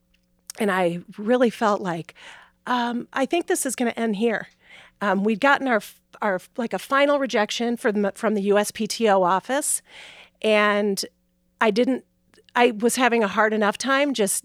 And 0.59 0.71
I 0.71 1.01
really 1.17 1.51
felt 1.51 1.81
like, 1.81 2.15
um, 2.67 3.09
I 3.13 3.27
think 3.27 3.47
this 3.47 3.65
is 3.65 3.77
going 3.77 3.91
to 3.91 3.99
end 3.99 4.17
here. 4.17 4.49
Um, 5.01 5.25
we'd 5.25 5.41
gotten 5.41 5.69
our 5.69 5.81
our 6.21 6.41
like 6.57 6.73
a 6.73 6.79
final 6.79 7.19
rejection 7.19 7.77
from 7.77 8.11
from 8.15 8.35
the 8.35 8.49
USPTO 8.49 9.25
office, 9.25 9.83
and 10.43 11.05
I 11.61 11.71
didn't. 11.71 12.05
I 12.59 12.73
was 12.73 12.97
having 12.97 13.23
a 13.23 13.29
hard 13.29 13.53
enough 13.53 13.79
time 13.79 14.13
just 14.13 14.45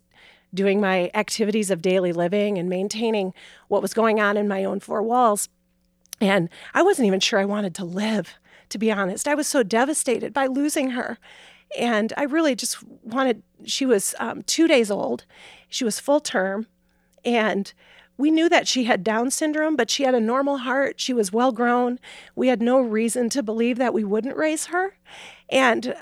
doing 0.53 0.79
my 0.79 1.09
activities 1.15 1.71
of 1.71 1.81
daily 1.81 2.13
living 2.13 2.59
and 2.59 2.69
maintaining 2.69 3.33
what 3.69 3.81
was 3.81 3.95
going 3.95 4.19
on 4.19 4.37
in 4.37 4.47
my 4.47 4.63
own 4.63 4.79
four 4.79 5.01
walls, 5.01 5.49
and 6.21 6.47
I 6.75 6.83
wasn't 6.83 7.07
even 7.07 7.19
sure 7.19 7.39
I 7.39 7.45
wanted 7.45 7.73
to 7.75 7.85
live. 7.85 8.35
To 8.69 8.77
be 8.77 8.91
honest, 8.91 9.27
I 9.27 9.33
was 9.33 9.47
so 9.47 9.63
devastated 9.63 10.31
by 10.31 10.45
losing 10.45 10.91
her, 10.91 11.17
and 11.77 12.13
I 12.15 12.25
really 12.25 12.55
just 12.55 12.83
wanted. 13.03 13.41
She 13.65 13.83
was 13.83 14.13
um, 14.19 14.43
two 14.43 14.67
days 14.67 14.91
old. 14.91 15.25
She 15.67 15.83
was 15.83 15.99
full 15.99 16.19
term, 16.19 16.67
and 17.25 17.73
we 18.17 18.29
knew 18.29 18.47
that 18.47 18.67
she 18.67 18.83
had 18.83 19.03
Down 19.03 19.31
syndrome, 19.31 19.75
but 19.75 19.89
she 19.89 20.03
had 20.03 20.13
a 20.13 20.19
normal 20.19 20.57
heart. 20.57 20.99
She 20.99 21.13
was 21.13 21.33
well 21.33 21.51
grown. 21.51 21.99
We 22.35 22.47
had 22.47 22.61
no 22.61 22.79
reason 22.79 23.29
to 23.31 23.41
believe 23.41 23.77
that 23.77 23.93
we 23.93 24.03
wouldn't 24.03 24.37
raise 24.37 24.67
her. 24.67 24.97
And 25.49 25.95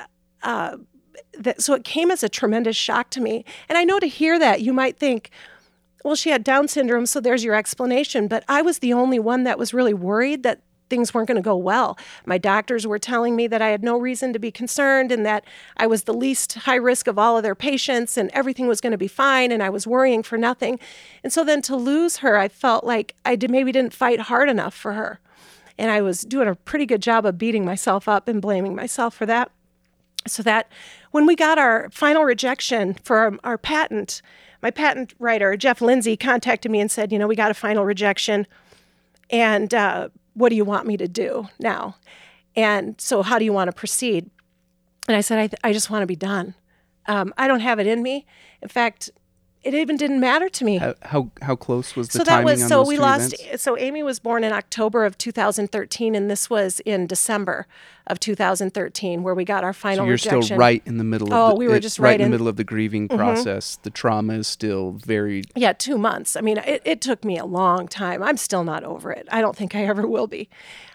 uh, 0.43 0.77
that, 1.37 1.61
so 1.61 1.73
it 1.73 1.83
came 1.83 2.11
as 2.11 2.23
a 2.23 2.29
tremendous 2.29 2.75
shock 2.75 3.09
to 3.11 3.21
me. 3.21 3.45
And 3.69 3.77
I 3.77 3.83
know 3.83 3.99
to 3.99 4.07
hear 4.07 4.39
that, 4.39 4.61
you 4.61 4.73
might 4.73 4.97
think, 4.97 5.31
well, 6.03 6.15
she 6.15 6.29
had 6.29 6.43
Down 6.43 6.67
syndrome, 6.67 7.05
so 7.05 7.19
there's 7.19 7.43
your 7.43 7.55
explanation. 7.55 8.27
But 8.27 8.43
I 8.47 8.61
was 8.61 8.79
the 8.79 8.93
only 8.93 9.19
one 9.19 9.43
that 9.43 9.59
was 9.59 9.73
really 9.73 9.93
worried 9.93 10.43
that 10.43 10.61
things 10.91 11.13
weren't 11.13 11.27
going 11.29 11.37
to 11.37 11.41
go 11.41 11.55
well. 11.55 11.97
My 12.25 12.37
doctors 12.37 12.85
were 12.85 12.99
telling 12.99 13.35
me 13.35 13.47
that 13.47 13.61
I 13.61 13.69
had 13.69 13.81
no 13.81 13.97
reason 13.97 14.33
to 14.33 14.39
be 14.39 14.51
concerned 14.51 15.09
and 15.09 15.25
that 15.25 15.45
I 15.77 15.87
was 15.87 16.03
the 16.03 16.13
least 16.13 16.53
high 16.53 16.75
risk 16.75 17.07
of 17.07 17.17
all 17.17 17.37
of 17.37 17.43
their 17.43 17.55
patients 17.55 18.17
and 18.17 18.29
everything 18.33 18.67
was 18.67 18.81
going 18.81 18.91
to 18.91 18.97
be 18.97 19.07
fine 19.07 19.53
and 19.53 19.63
I 19.63 19.69
was 19.69 19.87
worrying 19.87 20.21
for 20.21 20.37
nothing. 20.37 20.79
And 21.23 21.31
so 21.31 21.45
then 21.45 21.61
to 21.63 21.77
lose 21.77 22.17
her, 22.17 22.37
I 22.37 22.49
felt 22.49 22.83
like 22.83 23.15
I 23.23 23.37
did, 23.37 23.49
maybe 23.49 23.71
didn't 23.71 23.93
fight 23.93 24.19
hard 24.19 24.49
enough 24.49 24.73
for 24.73 24.91
her. 24.91 25.21
And 25.77 25.89
I 25.89 26.01
was 26.01 26.23
doing 26.23 26.49
a 26.49 26.55
pretty 26.55 26.85
good 26.85 27.01
job 27.01 27.25
of 27.25 27.37
beating 27.37 27.63
myself 27.63 28.09
up 28.09 28.27
and 28.27 28.41
blaming 28.41 28.75
myself 28.75 29.15
for 29.15 29.25
that. 29.27 29.49
So 30.27 30.43
that 30.43 30.69
when 31.11 31.25
we 31.25 31.35
got 31.35 31.57
our 31.57 31.89
final 31.91 32.23
rejection 32.23 32.95
for 33.03 33.17
our, 33.17 33.37
our 33.43 33.57
patent, 33.57 34.21
my 34.61 34.71
patent 34.71 35.13
writer, 35.19 35.57
Jeff 35.57 35.81
Lindsay, 35.81 36.15
contacted 36.15 36.71
me 36.71 36.79
and 36.79 36.91
said, 36.91 37.11
You 37.11 37.19
know, 37.19 37.27
we 37.27 37.35
got 37.35 37.51
a 37.51 37.55
final 37.55 37.85
rejection. 37.85 38.45
And 39.29 39.73
uh, 39.73 40.09
what 40.33 40.49
do 40.49 40.55
you 40.55 40.65
want 40.65 40.87
me 40.87 40.97
to 40.97 41.07
do 41.07 41.47
now? 41.59 41.95
And 42.55 42.99
so, 42.99 43.23
how 43.23 43.39
do 43.39 43.45
you 43.45 43.53
want 43.53 43.69
to 43.69 43.73
proceed? 43.73 44.29
And 45.07 45.17
I 45.17 45.21
said, 45.21 45.39
I, 45.39 45.47
th- 45.47 45.59
I 45.63 45.73
just 45.73 45.89
want 45.89 46.03
to 46.03 46.07
be 46.07 46.15
done. 46.15 46.53
Um, 47.07 47.33
I 47.37 47.47
don't 47.47 47.61
have 47.61 47.79
it 47.79 47.87
in 47.87 48.03
me. 48.03 48.25
In 48.61 48.69
fact, 48.69 49.09
it 49.63 49.73
even 49.73 49.95
didn't 49.97 50.19
matter 50.19 50.49
to 50.49 50.65
me. 50.65 50.77
How 50.77 50.95
how, 51.01 51.31
how 51.41 51.55
close 51.55 51.95
was 51.95 52.07
the 52.09 52.19
so 52.19 52.23
that 52.23 52.43
was 52.43 52.67
so 52.67 52.83
we 52.85 52.97
lost. 52.97 53.33
events? 53.39 53.61
So 53.63 53.77
Amy 53.77 54.01
was 54.03 54.19
born 54.19 54.43
in 54.43 54.51
October 54.53 55.05
of 55.05 55.17
2013, 55.17 56.15
and 56.15 56.29
this 56.31 56.49
was 56.49 56.79
in 56.81 57.05
December 57.07 57.67
of 58.07 58.19
2013, 58.19 59.23
where 59.23 59.35
we 59.35 59.45
got 59.45 59.63
our 59.63 59.73
So 59.73 59.79
final 59.79 60.05
you're 60.05 60.13
rejection. 60.13 60.41
still 60.43 60.57
right 60.57 60.81
in 60.85 60.97
the 60.97 61.03
middle. 61.03 61.33
Oh, 61.33 61.45
of 61.47 61.49
the, 61.51 61.55
we 61.57 61.67
were 61.67 61.79
just 61.79 61.99
right 61.99 62.09
right 62.09 62.13
in 62.15 62.17
the 62.19 62.23
in- 62.25 62.27
Mm-hmm. 62.27 62.31
middle 62.31 62.47
of 62.47 62.55
the 62.55 62.63
grieving 62.63 63.07
process. 63.07 63.77
The 63.83 63.89
trauma 63.91 64.33
is 64.33 64.47
still 64.47 64.93
very. 64.93 65.43
Yeah, 65.55 65.73
two 65.73 65.97
months. 65.97 66.35
I 66.35 66.41
mean, 66.41 66.57
it, 66.59 66.81
it 66.85 67.01
took 67.01 67.23
me 67.23 67.37
a 67.37 67.45
long 67.45 67.87
time. 67.87 68.23
I'm 68.23 68.37
still 68.37 68.63
not 68.63 68.83
over 68.83 69.11
it. 69.11 69.27
I 69.31 69.41
don't 69.41 69.55
think 69.55 69.75
I 69.75 69.85
ever 69.85 70.07
will 70.07 70.27
be. 70.27 70.49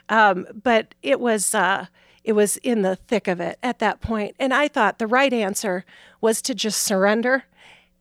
Um, 0.09 0.47
but 0.63 0.95
it 1.03 1.21
was 1.21 1.55
uh, 1.55 1.87
it 2.25 2.33
was 2.33 2.57
in 2.59 2.83
the 2.83 2.97
thick 2.97 3.29
of 3.29 3.41
it 3.41 3.59
at 3.63 3.79
that 3.79 4.01
point, 4.01 4.35
and 4.41 4.53
I 4.53 4.67
thought 4.69 4.99
the 4.99 5.07
right 5.07 5.33
answer 5.33 5.85
was 6.21 6.43
to 6.43 6.55
just 6.55 6.83
surrender. 6.83 7.45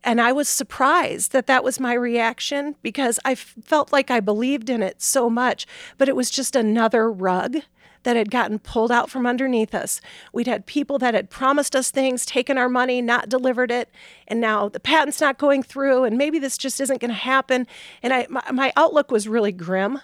And 0.06 0.20
I 0.20 0.30
was 0.30 0.48
surprised 0.48 1.32
that 1.32 1.48
that 1.48 1.64
was 1.64 1.80
my 1.80 1.92
reaction 1.92 2.76
because 2.80 3.18
I 3.24 3.34
felt 3.34 3.92
like 3.92 4.08
I 4.08 4.20
believed 4.20 4.70
in 4.70 4.80
it 4.80 5.02
so 5.02 5.28
much, 5.28 5.66
but 5.98 6.08
it 6.08 6.14
was 6.14 6.30
just 6.30 6.54
another 6.54 7.10
rug 7.10 7.56
that 8.04 8.14
had 8.14 8.30
gotten 8.30 8.60
pulled 8.60 8.92
out 8.92 9.10
from 9.10 9.26
underneath 9.26 9.74
us. 9.74 10.00
We'd 10.32 10.46
had 10.46 10.64
people 10.64 10.96
that 11.00 11.14
had 11.14 11.28
promised 11.28 11.74
us 11.74 11.90
things, 11.90 12.24
taken 12.24 12.56
our 12.56 12.68
money, 12.68 13.02
not 13.02 13.28
delivered 13.28 13.72
it, 13.72 13.90
and 14.28 14.40
now 14.40 14.68
the 14.68 14.78
patent's 14.78 15.20
not 15.20 15.38
going 15.38 15.64
through, 15.64 16.04
and 16.04 16.16
maybe 16.16 16.38
this 16.38 16.56
just 16.56 16.80
isn't 16.80 17.00
going 17.00 17.10
to 17.10 17.14
happen. 17.14 17.66
And 18.00 18.14
I, 18.14 18.28
my, 18.30 18.44
my 18.52 18.72
outlook 18.76 19.10
was 19.10 19.26
really 19.26 19.50
grim, 19.50 19.98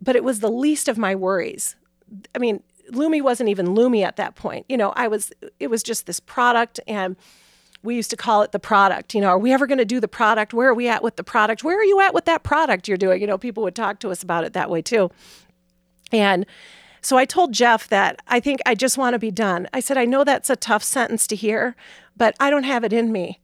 but 0.00 0.16
it 0.16 0.24
was 0.24 0.40
the 0.40 0.50
least 0.50 0.88
of 0.88 0.96
my 0.96 1.14
worries. 1.14 1.76
I 2.34 2.38
mean, 2.38 2.62
Lume 2.90 3.22
wasn't 3.22 3.50
even 3.50 3.74
Lume 3.74 3.96
at 3.96 4.16
that 4.16 4.34
point. 4.34 4.64
You 4.70 4.78
know, 4.78 4.94
I 4.96 5.08
was, 5.08 5.30
it 5.60 5.68
was 5.68 5.82
just 5.82 6.06
this 6.06 6.20
product, 6.20 6.80
and 6.88 7.16
we 7.82 7.96
used 7.96 8.10
to 8.10 8.16
call 8.16 8.42
it 8.42 8.52
the 8.52 8.58
product. 8.58 9.14
You 9.14 9.20
know, 9.20 9.28
are 9.28 9.38
we 9.38 9.52
ever 9.52 9.66
going 9.66 9.78
to 9.78 9.84
do 9.84 10.00
the 10.00 10.08
product? 10.08 10.54
Where 10.54 10.68
are 10.68 10.74
we 10.74 10.88
at 10.88 11.02
with 11.02 11.16
the 11.16 11.24
product? 11.24 11.64
Where 11.64 11.78
are 11.78 11.84
you 11.84 12.00
at 12.00 12.14
with 12.14 12.24
that 12.26 12.42
product 12.42 12.88
you're 12.88 12.96
doing? 12.96 13.20
You 13.20 13.26
know, 13.26 13.38
people 13.38 13.62
would 13.64 13.74
talk 13.74 13.98
to 14.00 14.10
us 14.10 14.22
about 14.22 14.44
it 14.44 14.52
that 14.52 14.70
way 14.70 14.82
too. 14.82 15.10
And 16.12 16.46
so 17.00 17.16
I 17.16 17.24
told 17.24 17.52
Jeff 17.52 17.88
that 17.88 18.20
I 18.28 18.38
think 18.38 18.60
I 18.64 18.74
just 18.74 18.96
want 18.96 19.14
to 19.14 19.18
be 19.18 19.32
done. 19.32 19.68
I 19.72 19.80
said, 19.80 19.98
I 19.98 20.04
know 20.04 20.22
that's 20.22 20.50
a 20.50 20.56
tough 20.56 20.84
sentence 20.84 21.26
to 21.28 21.36
hear, 21.36 21.74
but 22.16 22.36
I 22.38 22.48
don't 22.48 22.62
have 22.62 22.84
it 22.84 22.92
in 22.92 23.10
me. 23.10 23.40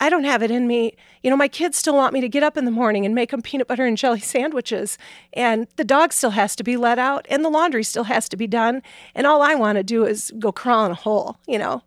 I 0.00 0.10
don't 0.10 0.24
have 0.24 0.42
it 0.42 0.50
in 0.50 0.66
me. 0.66 0.96
You 1.22 1.30
know, 1.30 1.36
my 1.36 1.48
kids 1.48 1.78
still 1.78 1.94
want 1.94 2.12
me 2.12 2.20
to 2.20 2.28
get 2.28 2.42
up 2.42 2.56
in 2.56 2.64
the 2.64 2.70
morning 2.70 3.04
and 3.06 3.14
make 3.14 3.30
them 3.30 3.42
peanut 3.42 3.66
butter 3.66 3.84
and 3.84 3.96
jelly 3.96 4.20
sandwiches. 4.34 4.98
And 5.32 5.66
the 5.76 5.84
dog 5.84 6.12
still 6.12 6.30
has 6.30 6.54
to 6.56 6.64
be 6.64 6.76
let 6.76 6.98
out 6.98 7.26
and 7.28 7.44
the 7.44 7.48
laundry 7.48 7.82
still 7.82 8.04
has 8.04 8.28
to 8.28 8.36
be 8.36 8.46
done. 8.46 8.82
And 9.14 9.26
all 9.26 9.42
I 9.42 9.54
want 9.54 9.76
to 9.76 9.82
do 9.82 10.04
is 10.04 10.32
go 10.38 10.52
crawl 10.52 10.86
in 10.86 10.92
a 10.92 10.96
hole, 10.96 11.38
you 11.46 11.58
know. 11.58 11.82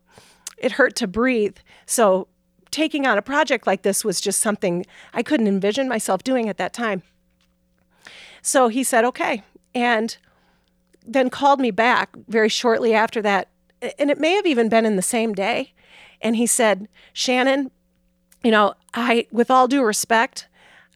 It 0.57 0.73
hurt 0.73 0.95
to 0.97 1.07
breathe. 1.07 1.57
So 1.85 2.27
taking 2.71 3.05
on 3.05 3.17
a 3.17 3.21
project 3.21 3.67
like 3.67 3.83
this 3.83 4.03
was 4.03 4.19
just 4.19 4.41
something 4.41 4.85
I 5.13 5.23
couldn't 5.23 5.47
envision 5.47 5.87
myself 5.87 6.23
doing 6.23 6.49
at 6.49 6.57
that 6.57 6.73
time. 6.73 7.03
So 8.41 8.67
he 8.67 8.83
said, 8.83 9.05
okay. 9.05 9.43
And 9.73 10.17
then 11.05 11.29
called 11.29 11.59
me 11.59 11.71
back 11.71 12.15
very 12.27 12.49
shortly 12.49 12.93
after 12.93 13.21
that. 13.21 13.49
And 13.99 14.09
it 14.09 14.19
may 14.19 14.33
have 14.33 14.45
even 14.45 14.69
been 14.69 14.85
in 14.85 14.95
the 14.95 15.01
same 15.01 15.33
day. 15.33 15.73
And 16.21 16.35
he 16.35 16.47
said, 16.47 16.87
Shannon, 17.13 17.71
you 18.43 18.51
know, 18.51 18.73
I, 18.93 19.27
with 19.31 19.51
all 19.51 19.67
due 19.67 19.83
respect, 19.83 20.47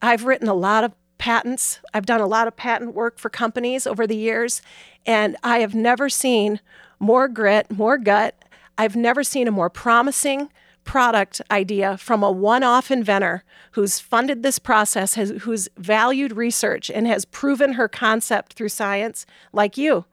I've 0.02 0.26
written 0.26 0.48
a 0.48 0.54
lot 0.54 0.84
of 0.84 0.94
patents. 1.18 1.80
I've 1.94 2.08
done 2.08 2.22
a 2.22 2.28
lot 2.28 2.48
of 2.48 2.56
patent 2.56 2.96
work 2.96 3.20
for 3.20 3.30
companies 3.30 3.86
over 3.86 4.08
the 4.08 4.16
years, 4.16 4.62
and 5.06 5.38
I 5.44 5.60
have 5.60 5.76
never 5.76 6.10
seen 6.10 6.60
more 7.00 7.28
grit, 7.28 7.70
more 7.70 8.00
gut. 8.00 8.36
I've 8.78 8.96
never 8.96 9.24
seen 9.24 9.48
a 9.48 9.52
more 9.52 9.70
promising 9.70 10.50
product 10.84 11.42
idea 11.52 11.98
from 11.98 12.24
a 12.24 12.32
one 12.32 12.64
off 12.64 12.90
inventor 12.90 13.44
who's 13.72 14.00
funded 14.00 14.44
this 14.44 14.60
process, 14.60 15.14
has, 15.16 15.32
who's 15.42 15.70
valued 15.78 16.36
research, 16.36 16.90
and 16.90 17.08
has 17.08 17.26
proven 17.26 17.74
her 17.74 17.88
concept 17.88 18.54
through 18.54 18.70
science 18.70 19.26
like 19.54 19.78
you. 19.78 20.06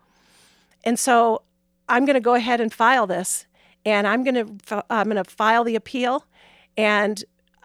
And 0.85 0.99
so 0.99 1.43
I'm 1.89 2.05
going 2.05 2.15
to 2.15 2.21
go 2.21 2.35
ahead 2.35 2.61
and 2.61 2.73
file 2.73 3.07
this, 3.07 3.47
and 3.85 4.07
I'm 4.07 4.23
going 4.23 4.59
to 4.59 4.85
I'm 4.91 5.09
going 5.09 5.23
to 5.23 5.31
file 5.31 5.65
the 5.65 5.75
appeal, 5.75 6.27
and 6.77 7.25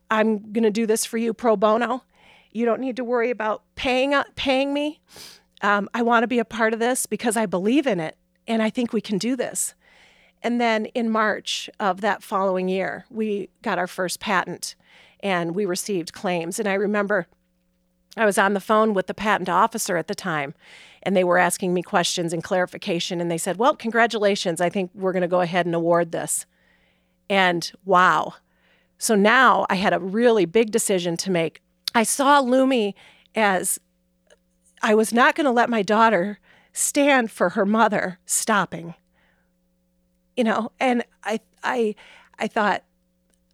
I'm 0.10 0.52
going 0.52 0.64
to 0.64 0.72
do 0.72 0.86
this 0.86 1.06
for 1.06 1.18
you 1.18 1.34
pro 1.34 1.56
bono. 1.56 2.04
You 2.52 2.66
don't 2.66 2.80
need 2.80 2.96
to 2.98 3.04
worry 3.04 3.32
about 3.32 3.64
paying 3.76 4.14
uh, 4.14 4.24
paying 4.36 4.74
me. 4.74 5.02
Um, 5.62 5.90
I 5.94 6.02
want 6.02 6.24
to 6.24 6.28
be 6.28 6.40
a 6.40 6.46
part 6.46 6.74
of 6.74 6.80
this 6.80 7.06
because 7.06 7.38
I 7.38 7.46
believe 7.46 7.88
in 7.88 8.00
it, 8.00 8.18
and 8.48 8.62
I 8.62 8.70
think 8.70 8.94
we 8.94 9.02
can 9.02 9.18
do 9.18 9.36
this. 9.36 9.76
And 10.44 10.60
then 10.60 10.86
in 10.88 11.10
March 11.10 11.70
of 11.80 12.02
that 12.02 12.22
following 12.22 12.68
year, 12.68 13.06
we 13.10 13.50
got 13.62 13.80
our 13.80 13.88
first 13.88 14.20
patent, 14.20 14.76
and 15.22 15.56
we 15.56 15.66
received 15.66 16.12
claims. 16.12 16.60
And 16.60 16.68
I 16.68 16.74
remember 16.74 17.28
I 18.18 18.26
was 18.26 18.38
on 18.38 18.54
the 18.54 18.60
phone 18.60 18.94
with 18.94 19.08
the 19.08 19.14
patent 19.14 19.50
officer 19.50 19.96
at 19.96 20.08
the 20.08 20.16
time, 20.16 20.54
and 21.02 21.16
they 21.16 21.24
were 21.24 21.38
asking 21.38 21.74
me 21.74 21.82
questions 21.82 22.34
and 22.34 22.44
clarification. 22.44 23.22
And 23.22 23.32
they 23.32 23.38
said, 23.38 23.58
Well, 23.58 23.76
congratulations. 23.76 24.60
I 24.60 24.70
think 24.70 24.92
we're 24.94 25.14
going 25.14 25.22
to 25.22 25.28
go 25.28 25.42
ahead 25.42 25.66
and 25.66 25.74
award 25.74 26.12
this. 26.12 26.46
And 27.30 27.72
wow. 27.86 28.36
So 28.98 29.16
now 29.16 29.66
I 29.70 29.76
had 29.76 29.94
a 29.94 30.00
really 30.00 30.46
big 30.46 30.72
decision 30.72 31.18
to 31.18 31.32
make. 31.32 31.62
I 31.96 32.04
saw 32.04 32.40
Lume 32.40 32.94
as 33.34 33.80
I 34.82 34.94
was 34.94 35.14
not 35.14 35.36
going 35.36 35.46
to 35.46 35.52
let 35.52 35.70
my 35.70 35.82
daughter 35.82 36.40
stand 36.74 37.32
for 37.32 37.50
her 37.50 37.66
mother 37.66 38.20
stopping. 38.26 38.96
You 40.36 40.44
know, 40.44 40.72
and 40.80 41.04
I 41.24 41.40
I 41.64 41.96
I 42.40 42.48
thought 42.48 42.84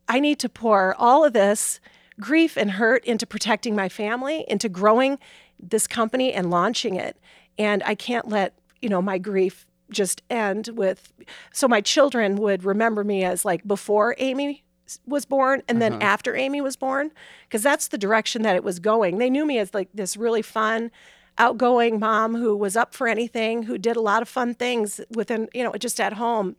I 0.07 0.19
need 0.19 0.39
to 0.39 0.49
pour 0.49 0.95
all 0.95 1.23
of 1.23 1.33
this 1.33 1.79
grief 2.19 2.57
and 2.57 2.71
hurt 2.71 3.05
into 3.05 3.25
protecting 3.25 3.75
my 3.75 3.89
family, 3.89 4.45
into 4.47 4.67
growing 4.69 5.19
this 5.59 5.87
company 5.87 6.33
and 6.33 6.49
launching 6.49 6.95
it. 6.95 7.17
And 7.57 7.83
I 7.85 7.95
can't 7.95 8.27
let, 8.27 8.57
you 8.81 8.89
know, 8.89 9.01
my 9.01 9.17
grief 9.17 9.65
just 9.91 10.21
end 10.29 10.69
with 10.69 11.11
so 11.51 11.67
my 11.67 11.81
children 11.81 12.35
would 12.35 12.63
remember 12.63 13.03
me 13.03 13.23
as 13.23 13.43
like 13.43 13.67
before 13.67 14.15
Amy 14.19 14.63
was 15.05 15.25
born 15.25 15.61
and 15.67 15.81
then 15.81 15.93
uh-huh. 15.93 16.03
after 16.03 16.35
Amy 16.35 16.61
was 16.61 16.75
born 16.75 17.11
because 17.47 17.63
that's 17.63 17.87
the 17.87 17.97
direction 17.97 18.43
that 18.43 18.55
it 18.55 18.63
was 18.63 18.79
going. 18.79 19.17
They 19.17 19.29
knew 19.29 19.45
me 19.45 19.57
as 19.57 19.73
like 19.73 19.89
this 19.93 20.15
really 20.15 20.41
fun 20.41 20.91
outgoing 21.37 21.99
mom 21.99 22.35
who 22.35 22.55
was 22.55 22.75
up 22.75 22.93
for 22.93 23.07
anything, 23.07 23.63
who 23.63 23.77
did 23.77 23.95
a 23.95 24.01
lot 24.01 24.21
of 24.21 24.29
fun 24.29 24.53
things 24.53 25.01
within, 25.09 25.47
you 25.53 25.63
know, 25.63 25.71
just 25.73 25.99
at 25.99 26.13
home, 26.13 26.55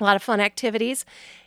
a 0.00 0.04
lot 0.04 0.16
of 0.16 0.22
fun 0.22 0.40
activities. 0.40 1.04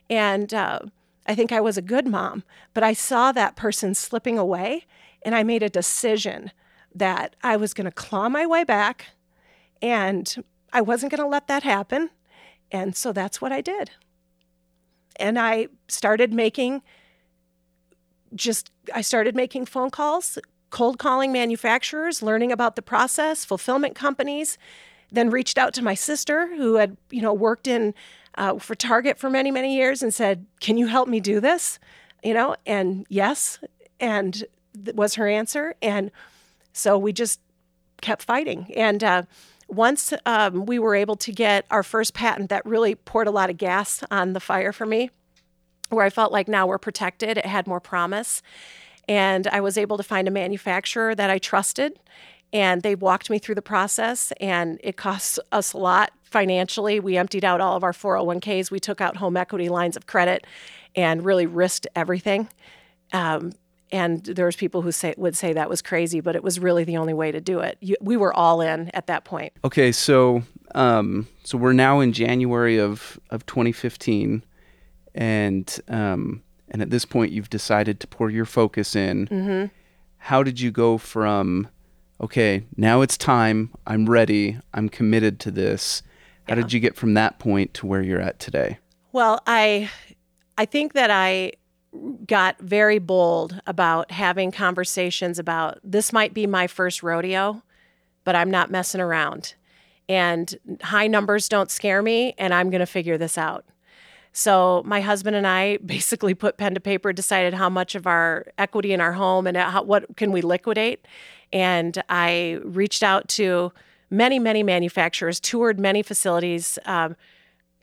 And 0.10 0.54
uh, 0.54 0.80
I 1.26 1.36
think 1.36 1.52
I 1.52 1.62
was 1.62 1.78
a 1.78 1.82
good 1.82 2.08
mom, 2.08 2.44
but 2.74 2.84
I 2.84 2.94
saw 2.94 3.32
that 3.32 3.56
person 3.56 3.94
slipping 3.94 4.38
away 4.38 4.86
and 5.24 5.36
I 5.36 5.44
made 5.44 5.64
a 5.64 5.70
decision 5.70 6.52
that 6.94 7.36
I 7.44 7.56
was 7.58 7.74
going 7.74 7.86
to 7.86 7.92
claw 7.92 8.28
my 8.28 8.46
way 8.46 8.64
back 8.64 9.08
and 9.82 10.44
I 10.74 10.82
wasn't 10.82 11.12
going 11.12 11.22
to 11.22 11.28
let 11.28 11.48
that 11.48 11.64
happen. 11.64 12.10
And 12.72 12.96
so 12.96 13.12
that's 13.12 13.42
what 13.42 13.52
I 13.52 13.62
did. 13.62 13.92
And 15.18 15.38
I 15.38 15.68
started 15.88 16.34
making 16.34 16.82
just, 18.34 18.72
I 18.94 19.02
started 19.02 19.36
making 19.36 19.66
phone 19.66 19.90
calls, 19.90 20.38
cold 20.70 20.98
calling 20.98 21.32
manufacturers, 21.32 22.24
learning 22.24 22.52
about 22.52 22.76
the 22.76 22.82
process, 22.82 23.44
fulfillment 23.44 23.94
companies, 23.94 24.58
then 25.12 25.30
reached 25.30 25.58
out 25.58 25.74
to 25.74 25.84
my 25.84 25.94
sister 25.94 26.56
who 26.56 26.76
had, 26.76 26.96
you 27.10 27.22
know, 27.22 27.34
worked 27.34 27.68
in 27.68 27.94
uh, 28.36 28.58
for 28.60 28.76
Target 28.76 29.18
for 29.18 29.30
many, 29.30 29.52
many 29.52 29.76
years 29.76 30.02
and 30.02 30.14
said, 30.14 30.46
Can 30.60 30.78
you 30.78 30.88
help 30.88 31.08
me 31.08 31.20
do 31.20 31.40
this? 31.40 31.80
You 32.24 32.34
know, 32.34 32.56
and 32.66 33.06
yes, 33.10 33.60
and 34.00 34.44
th- 34.84 34.96
was 34.96 35.16
her 35.16 35.28
answer. 35.28 35.76
And 35.82 36.12
so 36.74 36.98
we 36.98 37.14
just 37.14 37.40
kept 38.02 38.24
fighting. 38.24 38.72
And 38.76 39.04
uh, 39.04 39.24
once 39.68 40.14
um, 40.26 40.66
we 40.66 40.80
were 40.80 40.96
able 40.96 41.16
to 41.18 41.32
get 41.32 41.66
our 41.72 41.84
first 41.84 42.14
patent, 42.14 42.50
that 42.50 42.66
really 42.66 42.96
poured 42.96 43.28
a 43.28 43.32
lot 43.32 43.50
of 43.50 43.58
gas 43.58 44.04
on 44.12 44.34
the 44.34 44.40
fire 44.40 44.72
for 44.72 44.86
me, 44.86 45.10
where 45.90 46.06
I 46.06 46.10
felt 46.10 46.32
like 46.32 46.48
now 46.48 46.68
we're 46.68 46.78
protected. 46.78 47.38
It 47.38 47.46
had 47.46 47.68
more 47.68 47.80
promise. 47.80 48.42
And 49.08 49.48
I 49.48 49.62
was 49.62 49.78
able 49.78 49.98
to 49.98 50.04
find 50.04 50.28
a 50.28 50.32
manufacturer 50.32 51.16
that 51.16 51.30
I 51.30 51.38
trusted. 51.38 52.00
And 52.54 52.82
they 52.82 52.96
walked 52.96 53.30
me 53.30 53.40
through 53.40 53.56
the 53.56 53.62
process, 53.62 54.34
and 54.42 54.78
it 54.84 54.98
cost 54.98 55.40
us 55.54 55.72
a 55.72 55.78
lot 55.78 56.12
financially. 56.32 57.00
We 57.00 57.18
emptied 57.18 57.46
out 57.46 57.62
all 57.62 57.76
of 57.76 57.84
our 57.84 57.92
401ks. 57.92 58.72
We 58.72 58.80
took 58.80 59.02
out 59.02 59.18
home 59.18 59.38
equity 59.38 59.70
lines 59.70 59.98
of 59.98 60.08
credit 60.08 60.48
and 60.96 61.24
really 61.24 61.46
risked 61.46 61.88
everything. 61.96 62.48
Um, 63.14 63.52
and 63.92 64.24
there 64.24 64.46
was 64.46 64.56
people 64.56 64.82
who 64.82 64.92
say 64.94 65.14
would 65.18 65.36
say 65.36 65.52
that 65.52 65.70
was 65.70 65.82
crazy, 65.82 66.22
but 66.22 66.36
it 66.36 66.44
was 66.44 66.60
really 66.60 66.86
the 66.86 66.96
only 66.96 67.14
way 67.14 67.32
to 67.32 67.42
do 67.42 67.60
it. 67.60 67.78
You, 67.82 67.98
we 68.00 68.16
were 68.16 68.34
all 68.34 68.62
in 68.62 68.90
at 68.94 69.08
that 69.08 69.26
point. 69.26 69.52
Okay, 69.66 69.92
so 69.92 70.44
um, 70.76 71.28
so 71.44 71.58
we're 71.58 71.74
now 71.74 72.00
in 72.00 72.14
January 72.14 72.80
of 72.80 73.20
of 73.32 73.46
2015, 73.46 74.46
and 75.14 75.80
um, 75.90 76.42
and 76.70 76.82
at 76.82 76.90
this 76.90 77.04
point 77.04 77.34
you've 77.34 77.50
decided 77.50 78.00
to 78.00 78.08
pour 78.08 78.30
your 78.30 78.46
focus 78.46 78.96
in. 78.96 79.28
Mm-hmm. 79.28 79.66
How 80.20 80.42
did 80.42 80.62
you 80.62 80.72
go 80.72 80.98
from 80.98 81.68
okay, 82.22 82.64
now 82.78 83.02
it's 83.02 83.18
time, 83.18 83.72
I'm 83.88 84.08
ready, 84.08 84.58
I'm 84.74 84.88
committed 84.88 85.40
to 85.42 85.52
this? 85.52 86.04
How 86.48 86.56
Yeah. 86.56 86.62
did 86.62 86.74
you 86.74 86.80
get 86.80 86.96
from 86.96 87.14
that 87.16 87.40
point 87.40 87.74
to 87.76 87.86
where 87.86 88.02
you're 88.02 88.22
at 88.22 88.40
today? 88.40 88.80
Well, 89.12 89.42
I 89.48 89.90
I 90.58 90.66
think 90.66 90.94
that 90.94 91.10
I 91.10 91.54
got 92.28 92.60
very 92.60 93.00
bold 93.00 93.60
about 93.68 94.12
having 94.12 94.52
conversations 94.52 95.40
about 95.40 95.80
this 95.84 96.14
might 96.14 96.34
be 96.34 96.46
my 96.48 96.68
first 96.68 97.04
rodeo, 97.04 97.62
but 98.24 98.36
I'm 98.36 98.50
not 98.52 98.70
messing 98.72 99.02
around. 99.02 99.56
And 100.08 100.56
high 100.84 101.08
numbers 101.08 101.50
don't 101.50 101.72
scare 101.72 102.02
me 102.02 102.34
and 102.38 102.54
I'm 102.54 102.70
going 102.70 102.80
to 102.80 102.86
figure 102.86 103.18
this 103.18 103.38
out. 103.38 103.66
So 104.34 104.84
my 104.86 105.02
husband 105.02 105.36
and 105.36 105.46
I 105.48 105.78
basically 105.86 106.34
put 106.34 106.58
pen 106.58 106.74
to 106.76 106.80
paper, 106.80 107.12
decided 107.12 107.54
how 107.54 107.70
much 107.70 107.96
of 107.96 108.08
our 108.08 108.46
equity 108.58 108.94
in 108.94 109.02
our 109.02 109.14
home 109.14 109.48
and 109.48 109.58
how, 109.58 109.84
what 109.84 110.16
can 110.16 110.32
we 110.32 110.42
liquidate. 110.42 111.06
And 111.52 112.02
I 112.08 112.60
reached 112.64 113.04
out 113.04 113.28
to 113.30 113.72
many, 114.12 114.38
many 114.38 114.62
manufacturers, 114.62 115.40
toured 115.40 115.80
many 115.80 116.04
facilities 116.04 116.78
um, 116.86 117.16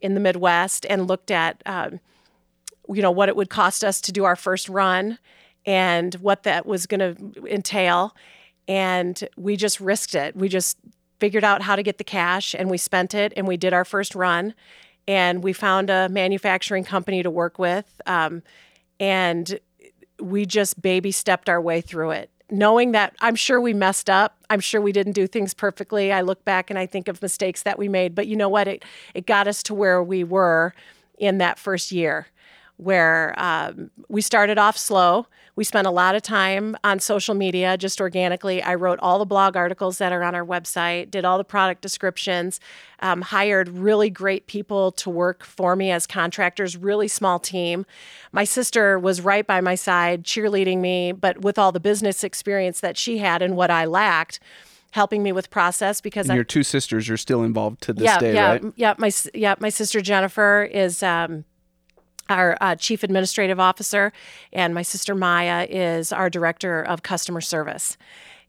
in 0.01 0.15
the 0.15 0.21
Midwest, 0.21 0.87
and 0.89 1.09
looked 1.09 1.33
at 1.33 1.61
um, 1.67 1.99
you 2.89 3.03
know 3.03 3.11
what 3.11 3.29
it 3.29 3.35
would 3.35 3.51
cost 3.51 3.83
us 3.83 4.01
to 4.03 4.13
do 4.13 4.25
our 4.25 4.37
first 4.37 4.69
run 4.69 5.19
and 5.67 6.15
what 6.17 6.45
that 6.45 6.67
was 6.67 6.87
going 6.87 7.01
to 7.01 7.47
entail. 7.47 8.15
And 8.69 9.29
we 9.37 9.57
just 9.57 9.81
risked 9.81 10.15
it. 10.15 10.37
We 10.37 10.49
just 10.49 10.79
figured 11.19 11.45
out 11.45 11.63
how 11.63 11.77
to 11.77 11.83
get 11.83 11.99
the 11.99 12.05
cash 12.05 12.55
and 12.55 12.71
we 12.71 12.79
spent 12.79 13.15
it 13.15 13.33
and 13.37 13.47
we 13.47 13.57
did 13.57 13.73
our 13.73 13.85
first 13.85 14.15
run 14.15 14.55
and 15.07 15.43
we 15.43 15.53
found 15.53 15.91
a 15.91 16.09
manufacturing 16.09 16.85
company 16.85 17.23
to 17.23 17.31
work 17.31 17.59
with 17.59 18.01
um, 18.07 18.43
and 19.01 19.59
we 20.21 20.47
just 20.47 20.81
baby 20.81 21.11
stepped 21.11 21.49
our 21.49 21.61
way 21.61 21.81
through 21.81 22.11
it 22.11 22.31
knowing 22.51 22.93
that 22.93 23.15
i'm 23.21 23.35
sure 23.35 23.61
we 23.61 23.75
messed 23.75 24.09
up. 24.09 24.37
I'm 24.51 24.61
sure 24.61 24.81
we 24.81 24.93
didn't 24.93 25.13
do 25.13 25.27
things 25.27 25.53
perfectly. 25.53 26.13
I 26.13 26.23
look 26.23 26.45
back 26.45 26.71
and 26.71 26.79
i 26.79 26.87
think 26.87 27.09
of 27.09 27.21
mistakes 27.23 27.63
that 27.63 27.79
we 27.79 27.89
made 27.89 28.15
but 28.15 28.27
you 28.27 28.37
know 28.37 28.49
what? 28.49 28.69
It, 28.69 28.85
it 29.15 29.27
got 29.27 29.49
us 29.49 29.63
to 29.65 29.75
where 29.75 30.03
we 30.03 30.25
were 30.25 30.75
in 31.19 31.39
that 31.39 31.59
first 31.59 31.93
year 31.93 32.29
where 32.79 33.35
um, 33.37 33.91
we 34.09 34.23
started 34.23 34.57
off 34.57 34.79
slow. 34.79 35.27
We 35.57 35.65
spent 35.65 35.89
a 35.89 35.91
lot 35.91 36.15
of 36.15 36.23
time 36.23 36.77
on 36.85 37.01
social 37.01 37.35
media 37.35 37.77
just 37.77 38.01
organically. 38.01 38.63
I 38.63 38.77
wrote 38.77 39.01
all 39.03 39.19
the 39.19 39.27
blog 39.27 39.57
articles 39.57 39.99
that 39.99 40.13
are 40.13 40.23
on 40.23 40.37
our 40.37 40.47
website, 40.47 41.11
did 41.11 41.25
all 41.25 41.37
the 41.37 41.45
product 41.45 41.83
descriptions, 41.83 42.61
um, 43.01 43.23
hired 43.23 43.69
really 43.69 44.11
great 44.11 44.47
people 44.47 44.93
to 44.93 45.11
work 45.11 45.45
for 45.45 45.75
me 45.75 45.91
as 45.91 46.07
contractors, 46.07 46.77
really 46.77 47.09
small 47.09 47.41
team. 47.41 47.85
My 48.31 48.45
sister 48.45 48.97
was 48.97 49.21
right 49.21 49.45
by 49.45 49.61
my 49.61 49.75
side, 49.75 50.23
cheerleading 50.23 50.79
me, 50.79 51.11
but 51.11 51.43
with 51.43 51.59
all 51.59 51.73
the 51.73 51.81
business 51.81 52.23
experience 52.23 52.79
that 52.81 52.97
she 52.97 53.19
had 53.19 53.43
and 53.43 53.57
what 53.57 53.71
I 53.71 53.85
lacked. 53.85 54.41
Helping 54.93 55.23
me 55.23 55.33
with 55.33 55.51
process 55.51 56.01
because 56.01 56.27
And 56.27 56.33
I, 56.33 56.37
your 56.37 56.45
two 56.45 56.63
sisters 56.63 57.11
are 57.11 57.19
still 57.19 57.43
involved 57.43 57.83
to 57.83 57.93
this 57.93 58.05
yeah, 58.05 58.19
day, 58.19 58.33
yeah, 58.33 58.51
right? 58.53 58.65
yeah. 58.75 58.95
My 58.97 59.13
yeah, 59.35 59.55
my 59.61 59.69
sister 59.69 60.01
Jennifer 60.01 60.63
is 60.63 61.03
um, 61.03 61.45
our 62.29 62.57
uh, 62.61 62.77
chief 62.77 63.03
administrative 63.03 63.61
officer, 63.61 64.13
and 64.53 64.75
my 64.75 64.83
sister 64.83 65.15
Maya 65.15 65.67
is 65.69 66.13
our 66.13 66.31
director 66.31 66.83
of 66.83 67.03
customer 67.03 67.41
service. 67.41 67.97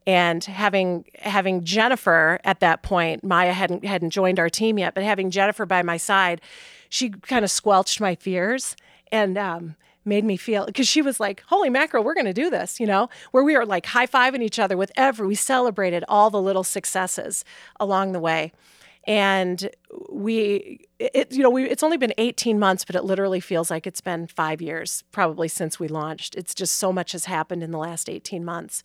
And 0.08 0.44
having 0.44 1.06
having 1.20 1.64
Jennifer 1.64 2.40
at 2.44 2.62
that 2.62 2.82
point, 2.82 3.24
Maya 3.24 3.54
hadn't 3.54 3.86
hadn't 3.86 4.12
joined 4.12 4.40
our 4.40 4.50
team 4.50 4.80
yet, 4.80 4.96
but 4.96 5.04
having 5.04 5.30
Jennifer 5.30 5.66
by 5.66 5.84
my 5.84 5.98
side, 5.98 6.42
she 6.90 7.10
kind 7.10 7.46
of 7.46 7.52
squelched 7.52 8.02
my 8.02 8.16
fears 8.16 8.76
and 9.12 9.38
um, 9.38 9.76
made 10.06 10.24
me 10.24 10.38
feel 10.38 10.66
because 10.66 10.88
she 10.88 11.02
was 11.02 11.20
like, 11.20 11.44
"Holy 11.48 11.70
mackerel, 11.70 12.04
we're 12.04 12.16
going 12.16 12.26
to 12.26 12.34
do 12.34 12.50
this!" 12.50 12.80
You 12.80 12.88
know, 12.88 13.10
where 13.32 13.44
we 13.44 13.56
were 13.56 13.66
like 13.66 13.86
high 13.86 14.08
fiving 14.08 14.42
each 14.42 14.58
other 14.58 14.78
with 14.78 14.92
every 14.96 15.28
we 15.28 15.36
celebrated 15.36 16.04
all 16.08 16.30
the 16.30 16.42
little 16.42 16.64
successes 16.64 17.44
along 17.80 18.14
the 18.14 18.20
way 18.20 18.52
and 19.10 19.70
we 20.12 20.86
it 21.00 21.32
you 21.32 21.42
know 21.42 21.50
we 21.50 21.64
it's 21.64 21.84
only 21.84 21.98
been 21.98 22.14
18 22.18 22.60
months 22.60 22.84
but 22.84 22.96
it 22.96 23.04
literally 23.04 23.40
feels 23.40 23.72
like 23.72 23.88
it's 23.88 24.02
been 24.02 24.28
5 24.28 24.62
years 24.62 25.04
probably 25.12 25.48
since 25.48 25.80
we 25.80 25.88
launched. 25.88 26.36
It's 26.36 26.54
just 26.54 26.78
so 26.78 26.92
much 26.92 27.14
has 27.14 27.26
happened 27.26 27.64
in 27.64 27.72
the 27.72 27.78
last 27.78 28.10
18 28.10 28.44
months. 28.44 28.84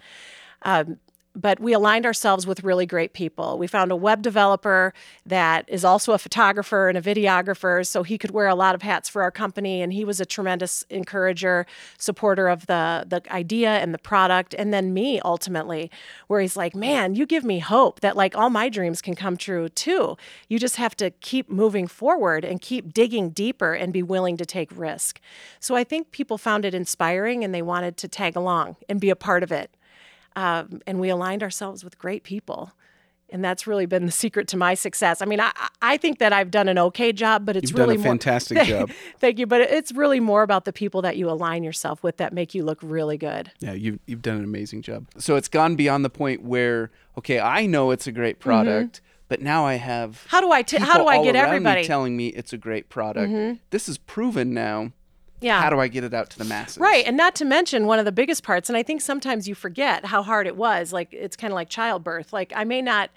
Um, 0.63 0.99
but 1.35 1.59
we 1.59 1.73
aligned 1.73 2.07
ourselves 2.07 2.47
with 2.47 2.63
really 2.63 2.87
great 2.87 3.13
people. 3.13 3.59
We 3.59 3.67
found 3.67 3.91
a 3.91 3.97
web 3.97 4.23
developer 4.23 4.95
that 5.27 5.65
is 5.69 5.85
also 5.85 6.13
a 6.13 6.19
photographer 6.19 6.89
and 6.89 6.97
a 6.97 7.03
videographer, 7.03 7.85
so 7.87 8.03
he 8.03 8.19
could 8.19 8.31
wear 8.31 8.47
a 8.47 8.55
lot 8.55 8.75
of 8.75 8.83
hats 8.83 9.09
for 9.09 9.23
our 9.23 9.31
company. 9.31 9.83
And 9.83 9.93
he 9.93 10.05
was 10.05 10.21
a 10.21 10.27
tremendous 10.27 10.85
encourager, 10.91 11.67
supporter 11.99 12.49
of 12.49 12.67
the 12.67 13.05
the 13.09 13.23
idea 13.33 13.71
and 13.71 13.93
the 13.93 13.99
product. 13.99 14.55
And 14.55 14.73
then 14.73 14.95
me 14.95 15.21
ultimately, 15.25 15.91
where 16.29 16.41
he's 16.41 16.57
like, 16.57 16.75
"Man, 16.75 17.15
you 17.15 17.27
give 17.27 17.45
me 17.45 17.59
hope 17.59 18.01
that 18.01 18.17
like 18.17 18.37
all 18.37 18.51
my 18.51 18.69
dreams 18.69 19.03
can 19.03 19.15
come 19.15 19.37
true 19.37 19.69
too. 19.69 20.17
You 20.49 20.59
just 20.59 20.77
have 20.77 20.97
to 20.97 21.11
keep 21.11 21.51
moving 21.51 21.89
forward 21.89 22.45
and 22.45 22.61
keep 22.61 22.95
digging 22.95 23.31
deeper 23.31 23.73
and 23.75 23.93
be 23.93 24.03
willing 24.03 24.37
to 24.37 24.47
take 24.47 24.71
risk." 24.77 25.21
So 25.59 25.75
I 25.75 25.85
think 25.85 26.13
people 26.13 26.39
found 26.39 26.65
it 26.65 26.75
inspiring 26.75 27.43
and 27.43 27.55
they 27.55 27.63
wanted 27.63 27.97
to 27.99 28.09
tag 28.09 28.37
along 28.37 28.77
and 28.89 29.01
be 29.01 29.11
a 29.11 29.17
part 29.17 29.43
of 29.43 29.51
it 29.51 29.71
um, 30.37 30.81
and 30.87 31.01
we 31.01 31.09
aligned 31.09 31.43
ourselves 31.43 31.85
with 31.85 31.99
great 31.99 32.25
people. 32.25 32.73
And 33.31 33.43
that's 33.45 33.67
really 33.67 33.87
been 33.87 34.07
the 34.07 34.13
secret 34.13 34.47
to 34.49 34.57
my 34.57 34.75
success. 34.75 35.21
I 35.21 35.25
mean, 35.25 35.41
I, 35.41 35.51
I 35.83 35.97
think 35.97 36.19
that 36.19 36.33
I've 36.33 36.51
done 36.53 36.69
an 36.69 36.79
okay 36.79 37.11
job, 37.11 37.45
but 37.45 37.57
it's 37.57 37.71
You've 37.71 37.77
done 37.79 37.89
really 37.89 37.97
a 37.97 37.99
more- 37.99 38.13
fantastic 38.13 38.63
job. 38.65 38.91
Thank 39.19 39.39
you, 39.41 39.47
but 39.47 39.63
it's 39.63 39.91
really 39.93 40.21
more 40.21 40.43
about 40.43 40.67
the 40.67 40.73
people 40.73 41.03
that 41.03 41.17
you 41.17 41.29
align 41.29 41.65
yourself 41.65 42.03
with 42.05 42.19
that 42.19 42.33
make 42.33 42.55
you 42.55 42.63
look 42.65 42.79
really 42.83 43.17
good. 43.17 43.51
Yeah, 43.61 43.73
you've 43.73 43.99
you've 44.07 44.23
done 44.23 44.37
an 44.37 44.45
amazing 44.45 44.83
job. 44.83 45.07
So 45.17 45.35
it's 45.37 45.49
gone 45.49 45.75
beyond 45.75 46.05
the 46.05 46.11
point 46.11 46.43
where 46.45 46.91
okay, 47.19 47.41
I 47.41 47.67
know 47.67 47.91
it's 47.91 48.07
a 48.07 48.13
great 48.13 48.39
product, 48.41 49.01
but 49.27 49.41
now 49.41 49.65
I 49.67 49.77
have 49.77 50.11
Mm-hmm. 50.11 50.29
How 50.29 50.41
do 50.41 50.53
I 50.53 50.63
t- 50.63 50.77
how 50.79 50.99
do 50.99 51.07
I 51.07 51.25
get 51.25 51.35
everybody? 51.35 51.81
me 51.81 51.87
telling 51.87 52.17
me 52.17 52.29
it's 52.29 52.53
a 52.53 52.59
great 52.59 52.89
product. 52.89 53.61
This 53.71 53.89
is 53.89 53.99
proven 53.99 54.53
now. 54.55 54.93
Yeah. 55.45 55.61
How 55.61 55.69
do 55.69 55.79
I 55.79 55.89
get 55.89 56.05
it 56.05 56.15
out 56.15 56.31
to 56.31 56.39
the 56.39 56.45
masses? 56.45 56.79
Right. 56.79 57.05
And 57.07 57.19
not 57.19 57.35
to 57.37 57.45
mention 57.45 57.87
one 57.87 57.99
of 57.99 58.07
the 58.07 58.13
biggest 58.13 58.43
parts, 58.43 58.71
and 58.71 58.79
I 58.79 58.83
think 58.83 59.03
sometimes 59.03 59.47
you 59.47 59.55
forget 59.55 60.07
how 60.07 60.23
hard 60.23 60.47
it 60.47 60.57
was. 60.57 60.91
Like 60.91 61.13
it's 61.13 61.37
kind 61.37 61.53
of 61.53 61.55
like 61.55 61.69
childbirth. 61.69 62.33
Like 62.33 62.53
I 62.57 62.65
may 62.65 62.81
not 62.81 63.11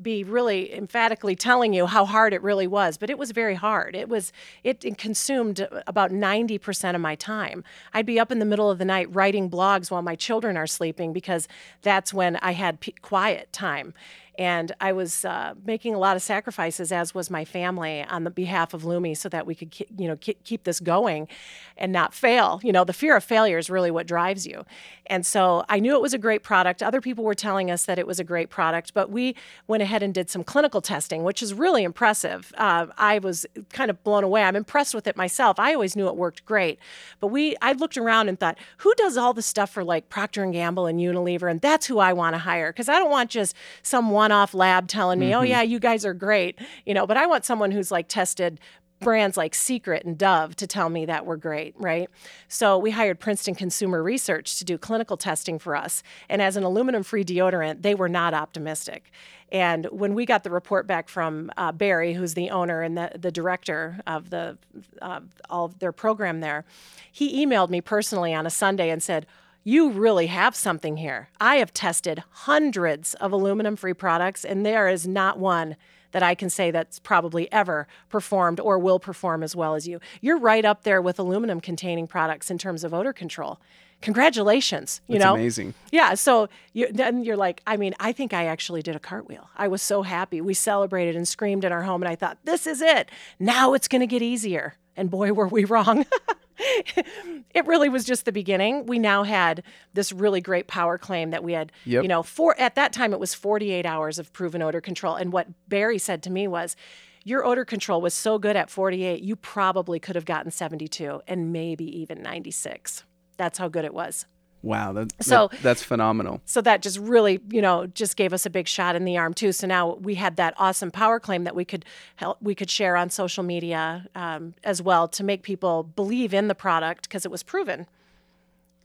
be 0.00 0.24
really 0.24 0.74
emphatically 0.74 1.36
telling 1.36 1.72
you 1.72 1.86
how 1.86 2.04
hard 2.04 2.32
it 2.32 2.42
really 2.42 2.66
was, 2.66 2.96
but 2.96 3.10
it 3.10 3.18
was 3.18 3.30
very 3.30 3.54
hard. 3.54 3.94
It 3.94 4.08
was 4.08 4.32
it, 4.64 4.84
it 4.84 4.98
consumed 4.98 5.68
about 5.86 6.10
90% 6.10 6.94
of 6.94 7.00
my 7.00 7.14
time. 7.14 7.62
I'd 7.92 8.06
be 8.06 8.18
up 8.18 8.32
in 8.32 8.38
the 8.38 8.44
middle 8.44 8.70
of 8.70 8.78
the 8.78 8.84
night 8.84 9.14
writing 9.14 9.48
blogs 9.48 9.90
while 9.90 10.02
my 10.02 10.16
children 10.16 10.56
are 10.56 10.66
sleeping 10.66 11.12
because 11.12 11.46
that's 11.82 12.12
when 12.12 12.36
I 12.36 12.52
had 12.52 12.80
p- 12.80 12.94
quiet 13.02 13.52
time. 13.52 13.94
And 14.38 14.72
I 14.80 14.92
was 14.92 15.24
uh, 15.24 15.54
making 15.64 15.94
a 15.94 15.98
lot 15.98 16.16
of 16.16 16.22
sacrifices, 16.22 16.90
as 16.90 17.14
was 17.14 17.30
my 17.30 17.44
family, 17.44 18.02
on 18.02 18.24
the 18.24 18.30
behalf 18.30 18.74
of 18.74 18.84
Lume, 18.84 19.14
so 19.14 19.28
that 19.28 19.46
we 19.46 19.54
could, 19.54 19.70
ke- 19.70 19.88
you 19.96 20.08
know, 20.08 20.16
ke- 20.16 20.42
keep 20.44 20.64
this 20.64 20.80
going 20.80 21.28
and 21.76 21.92
not 21.92 22.14
fail. 22.14 22.60
You 22.62 22.72
know, 22.72 22.84
the 22.84 22.92
fear 22.92 23.16
of 23.16 23.24
failure 23.24 23.58
is 23.58 23.70
really 23.70 23.90
what 23.90 24.06
drives 24.06 24.46
you. 24.46 24.64
And 25.06 25.24
so 25.26 25.64
I 25.68 25.78
knew 25.80 25.94
it 25.94 26.00
was 26.00 26.14
a 26.14 26.18
great 26.18 26.42
product. 26.42 26.82
Other 26.82 27.00
people 27.00 27.24
were 27.24 27.34
telling 27.34 27.70
us 27.70 27.84
that 27.84 27.98
it 27.98 28.06
was 28.06 28.18
a 28.18 28.24
great 28.24 28.48
product, 28.50 28.94
but 28.94 29.10
we 29.10 29.36
went 29.66 29.82
ahead 29.82 30.02
and 30.02 30.14
did 30.14 30.30
some 30.30 30.42
clinical 30.42 30.80
testing, 30.80 31.24
which 31.24 31.42
is 31.42 31.52
really 31.52 31.84
impressive. 31.84 32.52
Uh, 32.56 32.86
I 32.96 33.18
was 33.18 33.46
kind 33.72 33.90
of 33.90 34.02
blown 34.02 34.24
away. 34.24 34.42
I'm 34.42 34.56
impressed 34.56 34.94
with 34.94 35.06
it 35.06 35.16
myself. 35.16 35.58
I 35.58 35.74
always 35.74 35.94
knew 35.94 36.08
it 36.08 36.16
worked 36.16 36.44
great, 36.44 36.78
but 37.20 37.28
we 37.28 37.56
I 37.60 37.72
looked 37.72 37.96
around 37.96 38.28
and 38.28 38.38
thought, 38.40 38.58
who 38.78 38.94
does 38.94 39.16
all 39.16 39.34
the 39.34 39.42
stuff 39.42 39.70
for 39.70 39.84
like 39.84 40.08
Procter 40.08 40.42
and 40.42 40.52
Gamble 40.52 40.86
and 40.86 40.98
Unilever, 40.98 41.50
and 41.50 41.60
that's 41.60 41.86
who 41.86 41.98
I 41.98 42.12
want 42.12 42.34
to 42.34 42.38
hire 42.38 42.72
because 42.72 42.88
I 42.88 42.98
don't 42.98 43.10
want 43.10 43.30
just 43.30 43.54
some 43.82 44.10
one-off 44.24 44.54
lab 44.54 44.88
telling 44.88 45.18
me, 45.18 45.34
oh 45.34 45.42
yeah, 45.42 45.60
you 45.60 45.78
guys 45.78 46.06
are 46.06 46.14
great, 46.14 46.58
you 46.86 46.94
know. 46.94 47.06
But 47.06 47.18
I 47.18 47.26
want 47.26 47.44
someone 47.44 47.70
who's 47.72 47.90
like 47.90 48.08
tested 48.08 48.58
brands 49.00 49.36
like 49.36 49.54
Secret 49.54 50.02
and 50.06 50.16
Dove 50.16 50.56
to 50.56 50.66
tell 50.66 50.88
me 50.88 51.04
that 51.04 51.26
we're 51.26 51.36
great, 51.36 51.74
right? 51.76 52.08
So 52.48 52.78
we 52.78 52.90
hired 52.92 53.20
Princeton 53.20 53.54
Consumer 53.54 54.02
Research 54.02 54.56
to 54.58 54.64
do 54.64 54.78
clinical 54.78 55.18
testing 55.18 55.58
for 55.58 55.76
us. 55.76 56.02
And 56.30 56.40
as 56.40 56.56
an 56.56 56.64
aluminum 56.64 57.02
free 57.02 57.22
deodorant, 57.22 57.82
they 57.82 57.94
were 57.94 58.08
not 58.08 58.32
optimistic. 58.32 59.10
And 59.52 59.86
when 59.90 60.14
we 60.14 60.24
got 60.24 60.42
the 60.42 60.50
report 60.50 60.86
back 60.86 61.10
from 61.10 61.50
uh, 61.58 61.72
Barry, 61.72 62.14
who's 62.14 62.32
the 62.32 62.48
owner 62.48 62.80
and 62.80 62.96
the, 62.96 63.10
the 63.14 63.30
director 63.30 64.00
of 64.06 64.30
the 64.30 64.56
uh, 65.02 65.20
all 65.50 65.66
of 65.66 65.80
their 65.80 65.92
program 65.92 66.40
there, 66.40 66.64
he 67.12 67.44
emailed 67.44 67.68
me 67.68 67.82
personally 67.82 68.32
on 68.32 68.46
a 68.46 68.50
Sunday 68.50 68.88
and 68.88 69.02
said, 69.02 69.26
you 69.64 69.90
really 69.90 70.26
have 70.28 70.54
something 70.54 70.98
here. 70.98 71.30
I 71.40 71.56
have 71.56 71.72
tested 71.72 72.22
hundreds 72.30 73.14
of 73.14 73.32
aluminum 73.32 73.76
free 73.76 73.94
products, 73.94 74.44
and 74.44 74.64
there 74.64 74.88
is 74.88 75.08
not 75.08 75.38
one 75.38 75.76
that 76.12 76.22
I 76.22 76.36
can 76.36 76.48
say 76.48 76.70
that's 76.70 77.00
probably 77.00 77.50
ever 77.50 77.88
performed 78.08 78.60
or 78.60 78.78
will 78.78 79.00
perform 79.00 79.42
as 79.42 79.56
well 79.56 79.74
as 79.74 79.88
you. 79.88 79.98
You're 80.20 80.38
right 80.38 80.64
up 80.64 80.84
there 80.84 81.02
with 81.02 81.18
aluminum 81.18 81.60
containing 81.60 82.06
products 82.06 82.50
in 82.52 82.58
terms 82.58 82.84
of 82.84 82.94
odor 82.94 83.12
control. 83.12 83.58
Congratulations 84.00 85.00
you 85.08 85.14
That's 85.14 85.24
know? 85.24 85.34
amazing. 85.34 85.72
yeah 85.90 86.12
so 86.12 86.48
you, 86.74 86.92
then 86.92 87.24
you're 87.24 87.38
like 87.38 87.62
i 87.66 87.78
mean 87.78 87.94
i 87.98 88.12
think 88.12 88.34
i 88.34 88.44
actually 88.44 88.82
did 88.82 88.94
a 88.94 88.98
cartwheel. 89.00 89.48
I 89.56 89.66
was 89.66 89.80
so 89.80 90.02
happy. 90.02 90.40
We 90.42 90.52
celebrated 90.52 91.16
and 91.16 91.26
screamed 91.26 91.64
in 91.64 91.72
our 91.72 91.82
home 91.82 92.02
and 92.02 92.08
i 92.08 92.14
thought 92.14 92.36
this 92.44 92.66
is 92.66 92.82
it. 92.82 93.10
Now 93.38 93.72
it's 93.72 93.88
going 93.88 94.00
to 94.00 94.06
get 94.06 94.20
easier. 94.20 94.74
And 94.94 95.10
boy 95.10 95.32
were 95.32 95.48
we 95.48 95.64
wrong 95.64 96.04
it 97.54 97.66
really 97.66 97.88
was 97.88 98.04
just 98.04 98.24
the 98.24 98.32
beginning. 98.32 98.86
We 98.86 98.98
now 98.98 99.22
had 99.22 99.62
this 99.92 100.12
really 100.12 100.40
great 100.40 100.66
power 100.66 100.98
claim 100.98 101.30
that 101.30 101.42
we 101.42 101.52
had 101.52 101.72
Yep. 101.84 102.02
you 102.02 102.08
know 102.08 102.22
for 102.22 102.58
at 102.58 102.74
that 102.76 102.92
time 102.92 103.12
it 103.12 103.20
was 103.20 103.34
48 103.34 103.84
hours 103.86 104.18
of 104.18 104.32
proven 104.32 104.62
odor 104.62 104.80
control. 104.80 105.14
And 105.16 105.32
what 105.32 105.48
barry 105.68 105.98
said 105.98 106.22
to 106.24 106.30
me 106.30 106.46
was 106.48 106.76
your 107.24 107.44
odor 107.44 107.64
control 107.64 108.00
was 108.00 108.14
so 108.14 108.38
good 108.38 108.54
at 108.56 108.70
48 108.70 109.22
you 109.22 109.34
probably 109.34 109.98
could 109.98 110.14
have 110.14 110.26
gotten 110.26 110.50
72 110.50 111.22
and 111.26 111.52
maybe 111.52 111.84
even 112.00 112.22
96 112.22 113.04
that's 113.36 113.58
how 113.58 113.68
good 113.68 113.84
it 113.84 113.94
was 113.94 114.26
Wow, 114.64 114.92
that, 114.94 115.12
So- 115.20 115.48
that- 115.52 115.62
that's 115.62 115.82
phenomenal. 115.82 116.40
so 116.46 116.60
that 116.62 116.80
just 116.82 116.98
really 116.98 117.40
you 117.50 117.60
know 117.60 117.86
just 117.86 118.16
gave 118.16 118.32
us 118.32 118.46
a 118.46 118.50
big 118.50 118.66
shot 118.66 118.96
in 118.96 119.04
the 119.04 119.16
arm 119.18 119.34
too. 119.34 119.52
So 119.52 119.66
now 119.66 119.94
we 119.96 120.14
had 120.14 120.36
that 120.36 120.54
awesome 120.56 120.90
power 120.90 121.20
claim 121.20 121.44
that 121.44 121.54
we 121.54 121.64
could 121.64 121.84
help 122.16 122.38
we 122.40 122.54
could 122.54 122.70
share 122.70 122.96
on 122.96 123.10
social 123.10 123.44
media 123.44 124.06
um, 124.14 124.54
as 124.64 124.80
well 124.80 125.06
to 125.08 125.22
make 125.22 125.42
people 125.42 125.82
believe 125.82 126.32
in 126.32 126.48
the 126.48 126.54
product 126.54 127.08
because 127.08 127.24
it 127.24 127.30
was 127.30 127.42
proven. 127.42 127.86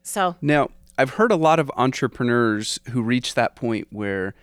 So 0.03 0.35
Now, 0.41 0.69
I've 0.97 1.11
heard 1.11 1.31
a 1.31 1.35
lot 1.37 1.59
of 1.59 1.71
entrepreneurs 1.77 2.79
who 2.91 3.01
reach 3.01 3.35
that 3.35 3.55
point 3.55 3.87
where, 3.91 4.33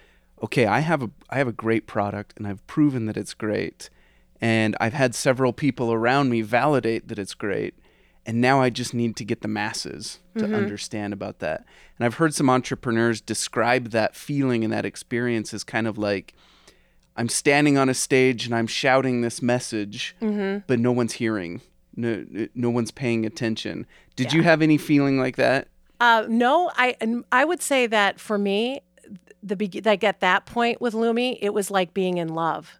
okay, 0.42 0.64
I 0.66 0.81
have 0.81 1.03
a 1.03 1.11
I 1.29 1.37
have 1.38 1.49
a 1.49 1.53
great 1.53 1.87
product 1.87 2.35
and 2.38 2.46
I've 2.46 2.66
proven 2.66 3.07
that 3.07 3.16
it's 3.16 3.35
great, 3.35 3.90
and 4.40 4.75
I've 4.81 4.94
had 4.94 5.14
several 5.14 5.53
people 5.53 5.92
around 5.92 6.31
me 6.31 6.40
validate 6.42 7.09
that 7.09 7.18
it's 7.18 7.35
great, 7.35 7.75
and 8.27 8.41
now 8.41 8.61
I 8.61 8.69
just 8.71 8.93
need 8.93 9.17
to 9.17 9.25
get 9.25 9.41
the 9.41 9.49
masses 9.49 10.19
to 10.37 10.45
understand 10.55 11.12
about 11.15 11.39
that. 11.39 11.65
And 11.99 12.05
I've 12.05 12.17
heard 12.17 12.35
some 12.35 12.51
entrepreneurs 12.51 13.21
describe 13.23 13.91
that 13.91 14.15
feeling 14.15 14.65
and 14.65 14.73
that 14.73 14.85
experience 14.85 15.55
as 15.55 15.65
kind 15.65 15.87
of 15.87 15.97
like. 15.97 16.35
I'm 17.19 17.31
standing 17.31 17.79
on 17.79 17.89
a 17.89 17.95
stage 17.95 18.45
and 18.45 18.55
I'm 18.55 18.67
shouting 18.67 19.23
this 19.23 19.41
message, 19.41 20.15
but 20.21 20.79
no 20.79 20.93
one's 20.93 21.15
hearing. 21.15 21.62
No, 21.97 22.27
no 22.55 22.69
one's 22.69 22.91
paying 22.91 23.25
attention. 23.25 23.87
Did 24.17 24.35
you 24.35 24.43
have 24.43 24.61
any 24.61 24.77
feeling 24.77 25.19
like 25.19 25.37
that? 25.37 25.69
Uh, 25.99 26.27
no, 26.29 26.71
I 26.77 26.95
I 27.33 27.47
would 27.47 27.62
say 27.62 27.87
that 27.87 28.21
for 28.21 28.37
me, 28.37 28.83
the 29.43 29.57
be- 29.57 29.81
like 29.83 30.05
at 30.05 30.21
that 30.21 30.45
point 30.45 30.83
with 30.83 30.93
Lume, 30.93 31.17
it 31.41 31.55
was 31.55 31.71
like 31.71 31.95
being 31.95 32.19
in 32.19 32.35
love. 32.35 32.79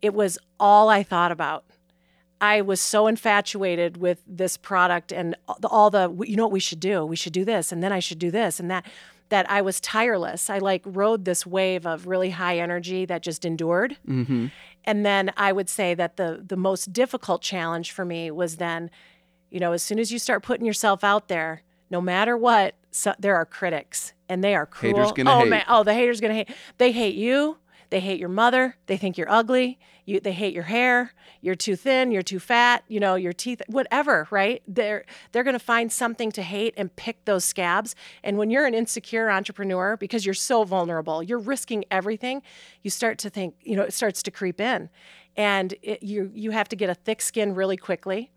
It 0.00 0.14
was 0.14 0.38
all 0.60 0.88
I 0.88 1.02
thought 1.02 1.32
about. 1.32 1.64
I 2.40 2.62
was 2.62 2.80
so 2.80 3.06
infatuated 3.06 3.96
with 3.98 4.22
this 4.26 4.56
product 4.56 5.12
and 5.12 5.36
all 5.64 5.90
the, 5.90 6.10
you 6.26 6.36
know 6.36 6.44
what 6.44 6.52
we 6.52 6.60
should 6.60 6.80
do? 6.80 7.04
We 7.04 7.16
should 7.16 7.32
do 7.32 7.44
this, 7.44 7.72
and 7.72 7.82
then 7.82 7.92
I 7.92 7.98
should 8.00 8.18
do 8.18 8.30
this 8.30 8.60
and 8.60 8.70
that. 8.70 8.86
That 9.28 9.48
I 9.48 9.62
was 9.62 9.78
tireless. 9.80 10.50
I 10.50 10.58
like 10.58 10.82
rode 10.84 11.24
this 11.24 11.46
wave 11.46 11.86
of 11.86 12.08
really 12.08 12.30
high 12.30 12.58
energy 12.58 13.04
that 13.06 13.22
just 13.22 13.44
endured. 13.44 13.96
Mm-hmm. 14.04 14.46
And 14.84 15.06
then 15.06 15.32
I 15.36 15.52
would 15.52 15.68
say 15.68 15.94
that 15.94 16.16
the 16.16 16.42
the 16.44 16.56
most 16.56 16.92
difficult 16.92 17.40
challenge 17.40 17.92
for 17.92 18.04
me 18.04 18.32
was 18.32 18.56
then, 18.56 18.90
you 19.48 19.60
know, 19.60 19.70
as 19.70 19.84
soon 19.84 20.00
as 20.00 20.10
you 20.10 20.18
start 20.18 20.42
putting 20.42 20.66
yourself 20.66 21.04
out 21.04 21.28
there, 21.28 21.62
no 21.90 22.00
matter 22.00 22.36
what, 22.36 22.74
so, 22.90 23.14
there 23.20 23.36
are 23.36 23.46
critics, 23.46 24.14
and 24.28 24.42
they 24.42 24.56
are 24.56 24.66
cruel. 24.66 24.98
Oh 24.98 25.40
hate. 25.40 25.48
man, 25.48 25.64
oh 25.68 25.84
the 25.84 25.94
haters 25.94 26.20
gonna 26.20 26.34
hate. 26.34 26.50
They 26.78 26.90
hate 26.90 27.14
you. 27.14 27.58
They 27.90 28.00
hate 28.00 28.18
your 28.18 28.28
mother. 28.28 28.76
They 28.86 28.96
think 28.96 29.16
you're 29.16 29.30
ugly. 29.30 29.78
You, 30.10 30.18
they 30.20 30.32
hate 30.32 30.52
your 30.52 30.64
hair. 30.64 31.12
You're 31.40 31.54
too 31.54 31.76
thin. 31.76 32.10
You're 32.10 32.22
too 32.22 32.40
fat. 32.40 32.82
You 32.88 32.98
know 32.98 33.14
your 33.14 33.32
teeth. 33.32 33.62
Whatever, 33.68 34.26
right? 34.30 34.60
They're 34.66 35.04
they're 35.30 35.44
gonna 35.44 35.58
find 35.60 35.92
something 35.92 36.32
to 36.32 36.42
hate 36.42 36.74
and 36.76 36.94
pick 36.96 37.24
those 37.26 37.44
scabs. 37.44 37.94
And 38.24 38.36
when 38.36 38.50
you're 38.50 38.66
an 38.66 38.74
insecure 38.74 39.30
entrepreneur, 39.30 39.96
because 39.96 40.26
you're 40.26 40.34
so 40.34 40.64
vulnerable, 40.64 41.22
you're 41.22 41.38
risking 41.38 41.84
everything. 41.90 42.42
You 42.82 42.90
start 42.90 43.18
to 43.18 43.30
think, 43.30 43.54
you 43.62 43.76
know, 43.76 43.82
it 43.82 43.92
starts 43.92 44.20
to 44.24 44.30
creep 44.32 44.60
in, 44.60 44.90
and 45.36 45.74
it, 45.80 46.02
you 46.02 46.30
you 46.34 46.50
have 46.50 46.68
to 46.70 46.76
get 46.76 46.90
a 46.90 46.94
thick 46.94 47.22
skin 47.22 47.54
really 47.54 47.76
quickly. 47.76 48.32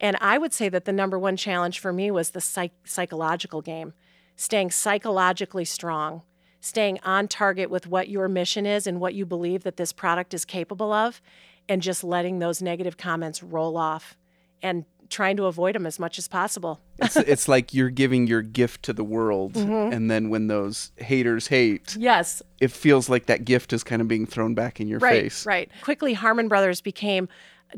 And 0.00 0.16
I 0.20 0.38
would 0.38 0.54
say 0.54 0.68
that 0.70 0.86
the 0.86 0.92
number 0.92 1.18
one 1.18 1.36
challenge 1.36 1.78
for 1.78 1.92
me 1.92 2.10
was 2.10 2.30
the 2.30 2.40
psych- 2.40 2.72
psychological 2.84 3.60
game, 3.60 3.92
staying 4.36 4.70
psychologically 4.70 5.66
strong, 5.66 6.22
staying 6.60 6.98
on 7.04 7.28
target 7.28 7.70
with 7.70 7.86
what 7.86 8.08
your 8.08 8.28
mission 8.28 8.66
is 8.66 8.86
and 8.86 9.00
what 9.00 9.14
you 9.14 9.24
believe 9.24 9.62
that 9.64 9.76
this 9.76 9.92
product 9.92 10.34
is 10.34 10.44
capable 10.44 10.92
of, 10.92 11.20
and 11.68 11.82
just 11.82 12.02
letting 12.02 12.38
those 12.38 12.60
negative 12.62 12.96
comments 12.96 13.42
roll 13.42 13.76
off 13.76 14.16
and 14.62 14.84
trying 15.08 15.36
to 15.38 15.46
avoid 15.46 15.74
them 15.74 15.86
as 15.86 15.98
much 15.98 16.18
as 16.18 16.28
possible. 16.28 16.80
It's, 16.98 17.16
it's 17.16 17.48
like 17.48 17.72
you're 17.72 17.88
giving 17.90 18.26
your 18.26 18.42
gift 18.42 18.82
to 18.84 18.92
the 18.92 19.04
world, 19.04 19.54
Mm-hmm. 19.54 19.92
and 19.92 20.10
then 20.10 20.28
when 20.30 20.48
those 20.48 20.92
haters 20.96 21.46
hate, 21.46 21.96
Yes, 21.98 22.42
it 22.60 22.70
feels 22.70 23.08
like 23.08 23.26
that 23.26 23.44
gift 23.44 23.72
is 23.72 23.82
kind 23.84 24.02
of 24.02 24.08
being 24.08 24.26
thrown 24.26 24.54
back 24.54 24.80
in 24.80 24.88
your 24.88 24.98
right, 24.98 25.22
face. 25.22 25.46
Right. 25.46 25.70
Quickly, 25.82 26.12
Harmon 26.14 26.48
Brothers 26.48 26.80
became 26.80 27.28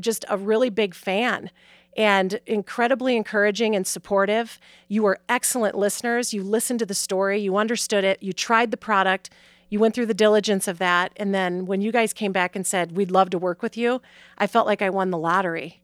just 0.01 0.25
a 0.29 0.37
really 0.39 0.71
big 0.71 0.95
fan 0.95 1.51
and 1.97 2.41
incredibly 2.47 3.17
encouraging 3.17 3.75
and 3.75 3.87
supportive. 3.87 4.59
You 4.89 5.03
were 5.03 5.21
excellent 5.29 5.77
listeners. 5.77 6.33
You 6.33 6.43
listened 6.43 6.79
to 6.81 6.87
the 6.87 6.95
story, 6.95 7.41
you 7.41 7.57
understood 7.57 8.05
it, 8.05 8.23
you 8.23 8.33
tried 8.33 8.71
the 8.71 8.77
product. 8.77 9.31
You 9.69 9.79
went 9.79 9.95
through 9.95 10.07
the 10.07 10.15
diligence 10.15 10.67
of 10.67 10.79
that. 10.79 11.13
And 11.17 11.33
then 11.35 11.65
when 11.67 11.81
you 11.81 11.93
guys 11.93 12.13
came 12.13 12.33
back 12.33 12.57
and 12.57 12.67
said, 12.67 12.97
We'd 12.97 13.11
love 13.11 13.31
to 13.31 13.39
work 13.39 13.63
with 13.63 13.77
you, 13.77 14.03
I 14.37 14.47
felt 14.47 14.67
like 14.67 14.83
I 14.83 14.91
won 14.91 15.11
the 15.11 15.19
lottery. 15.19 15.81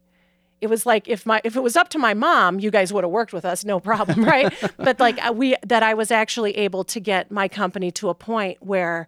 It 0.60 0.68
was 0.68 0.86
like 0.86 1.06
if 1.06 1.26
my 1.26 1.40
if 1.44 1.54
it 1.54 1.62
was 1.62 1.76
up 1.76 1.90
to 1.90 1.98
my 1.98 2.14
mom, 2.14 2.58
you 2.58 2.70
guys 2.70 2.92
would 2.92 3.04
have 3.04 3.10
worked 3.10 3.32
with 3.32 3.44
us, 3.44 3.64
no 3.64 3.78
problem, 3.78 4.24
right? 4.24 4.52
but 4.78 4.98
like 4.98 5.24
uh, 5.24 5.32
we 5.32 5.54
that 5.66 5.82
I 5.82 5.94
was 5.94 6.10
actually 6.10 6.56
able 6.56 6.82
to 6.84 6.98
get 6.98 7.30
my 7.30 7.46
company 7.46 7.90
to 7.92 8.08
a 8.08 8.14
point 8.14 8.62
where 8.62 9.06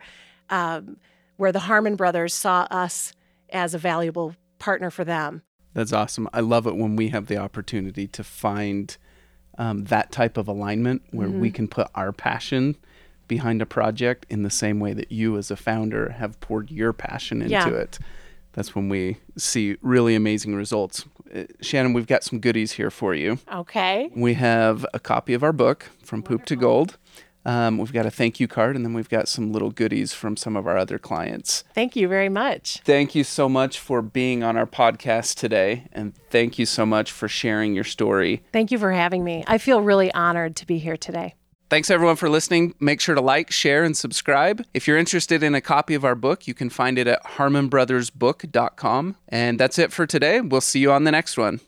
um, 0.51 0.99
where 1.37 1.51
the 1.51 1.61
Harmon 1.61 1.97
brothers 1.97 2.35
saw 2.35 2.67
us 2.71 3.15
as 3.51 3.75
a 3.75 3.79
valuable 3.79 4.35
partner 4.59 4.91
for 4.91 5.05
them. 5.05 5.43
That's 5.75 5.93
awesome. 5.93 6.29
I 6.33 6.41
love 6.41 6.67
it 6.67 6.77
when 6.77 6.97
we 6.97 7.09
have 7.09 7.27
the 7.27 7.37
opportunity 7.37 8.07
to 8.09 8.25
find 8.25 8.97
um, 9.59 9.85
that 9.85 10.11
type 10.13 10.37
of 10.37 10.49
alignment 10.49 11.03
where 11.11 11.29
Mm-hmm. 11.29 11.41
we 11.41 11.51
can 11.51 11.69
put 11.69 11.89
our 11.95 12.13
passion 12.13 12.77
behind 13.27 13.61
a 13.61 13.67
project 13.67 14.25
in 14.31 14.43
the 14.43 14.51
same 14.51 14.81
way 14.81 14.93
that 14.95 15.13
you, 15.13 15.37
as 15.37 15.51
a 15.51 15.57
founder, 15.57 16.11
have 16.11 16.41
poured 16.41 16.71
your 16.71 16.93
passion 16.93 17.43
into 17.43 17.53
Yeah. 17.53 17.69
it. 17.69 17.99
That's 18.55 18.75
when 18.75 18.89
we 18.89 19.19
see 19.37 19.77
really 19.83 20.15
amazing 20.15 20.55
results. 20.55 21.05
Uh, 21.35 21.43
Shannon, 21.61 21.93
we've 21.93 22.07
got 22.07 22.25
some 22.25 22.41
goodies 22.41 22.73
here 22.73 22.91
for 22.91 23.15
you. 23.15 23.39
Okay. 23.53 24.11
We 24.17 24.35
have 24.35 24.87
a 24.95 24.99
copy 24.99 25.35
of 25.35 25.43
our 25.43 25.53
book, 25.53 25.91
From 26.03 26.23
Poop 26.23 26.45
to 26.47 26.57
Gold. 26.57 26.97
Um, 27.49 27.79
we've 27.79 27.95
got 27.95 28.05
a 28.05 28.11
thank 28.11 28.39
you 28.41 28.47
card, 28.47 28.77
and 28.77 28.85
then 28.85 28.93
we've 28.93 29.09
got 29.09 29.27
some 29.27 29.53
little 29.53 29.71
goodies 29.71 30.13
from 30.13 30.37
some 30.37 30.55
of 30.55 30.67
our 30.67 30.77
other 30.77 30.99
clients. 30.99 31.65
Thank 31.73 31.97
you 31.97 32.07
very 32.07 32.29
much. 32.29 32.81
Thank 32.85 33.15
you 33.15 33.25
so 33.25 33.49
much 33.49 33.79
for 33.79 34.03
being 34.03 34.43
on 34.43 34.59
our 34.59 34.67
podcast 34.67 35.37
today, 35.37 35.89
and 35.91 36.15
thank 36.29 36.59
you 36.59 36.67
so 36.67 36.85
much 36.85 37.11
for 37.11 37.27
sharing 37.27 37.75
your 37.75 37.85
story. 37.85 38.43
Thank 38.53 38.71
you 38.71 38.77
for 38.77 38.93
having 38.93 39.25
me. 39.25 39.45
I 39.47 39.57
feel 39.57 39.81
really 39.81 40.13
honored 40.13 40.57
to 40.57 40.67
be 40.67 40.77
here 40.77 40.99
today. 40.99 41.37
Thanks 41.71 41.89
everyone 41.89 42.17
for 42.17 42.29
listening. 42.29 42.75
Make 42.81 43.01
sure 43.01 43.15
to 43.15 43.21
like, 43.23 43.51
share, 43.51 43.83
and 43.83 43.97
subscribe. 43.97 44.67
If 44.75 44.87
you're 44.87 44.99
interested 44.99 45.43
in 45.43 45.55
a 45.55 45.63
copy 45.63 45.95
of 45.95 46.05
our 46.05 46.15
book, 46.15 46.47
you 46.47 46.53
can 46.53 46.69
find 46.69 46.99
it 46.99 47.07
at 47.07 47.25
harmonbrothersbook.com. 47.25 49.17
And 49.29 49.59
that's 49.59 49.79
it 49.79 49.91
for 49.91 50.07
today. 50.07 50.43
We'll 50.43 50.61
see 50.61 50.81
you 50.81 50.93
on 50.93 51.05
the 51.05 51.13
next 51.13 51.39
one. 51.39 51.61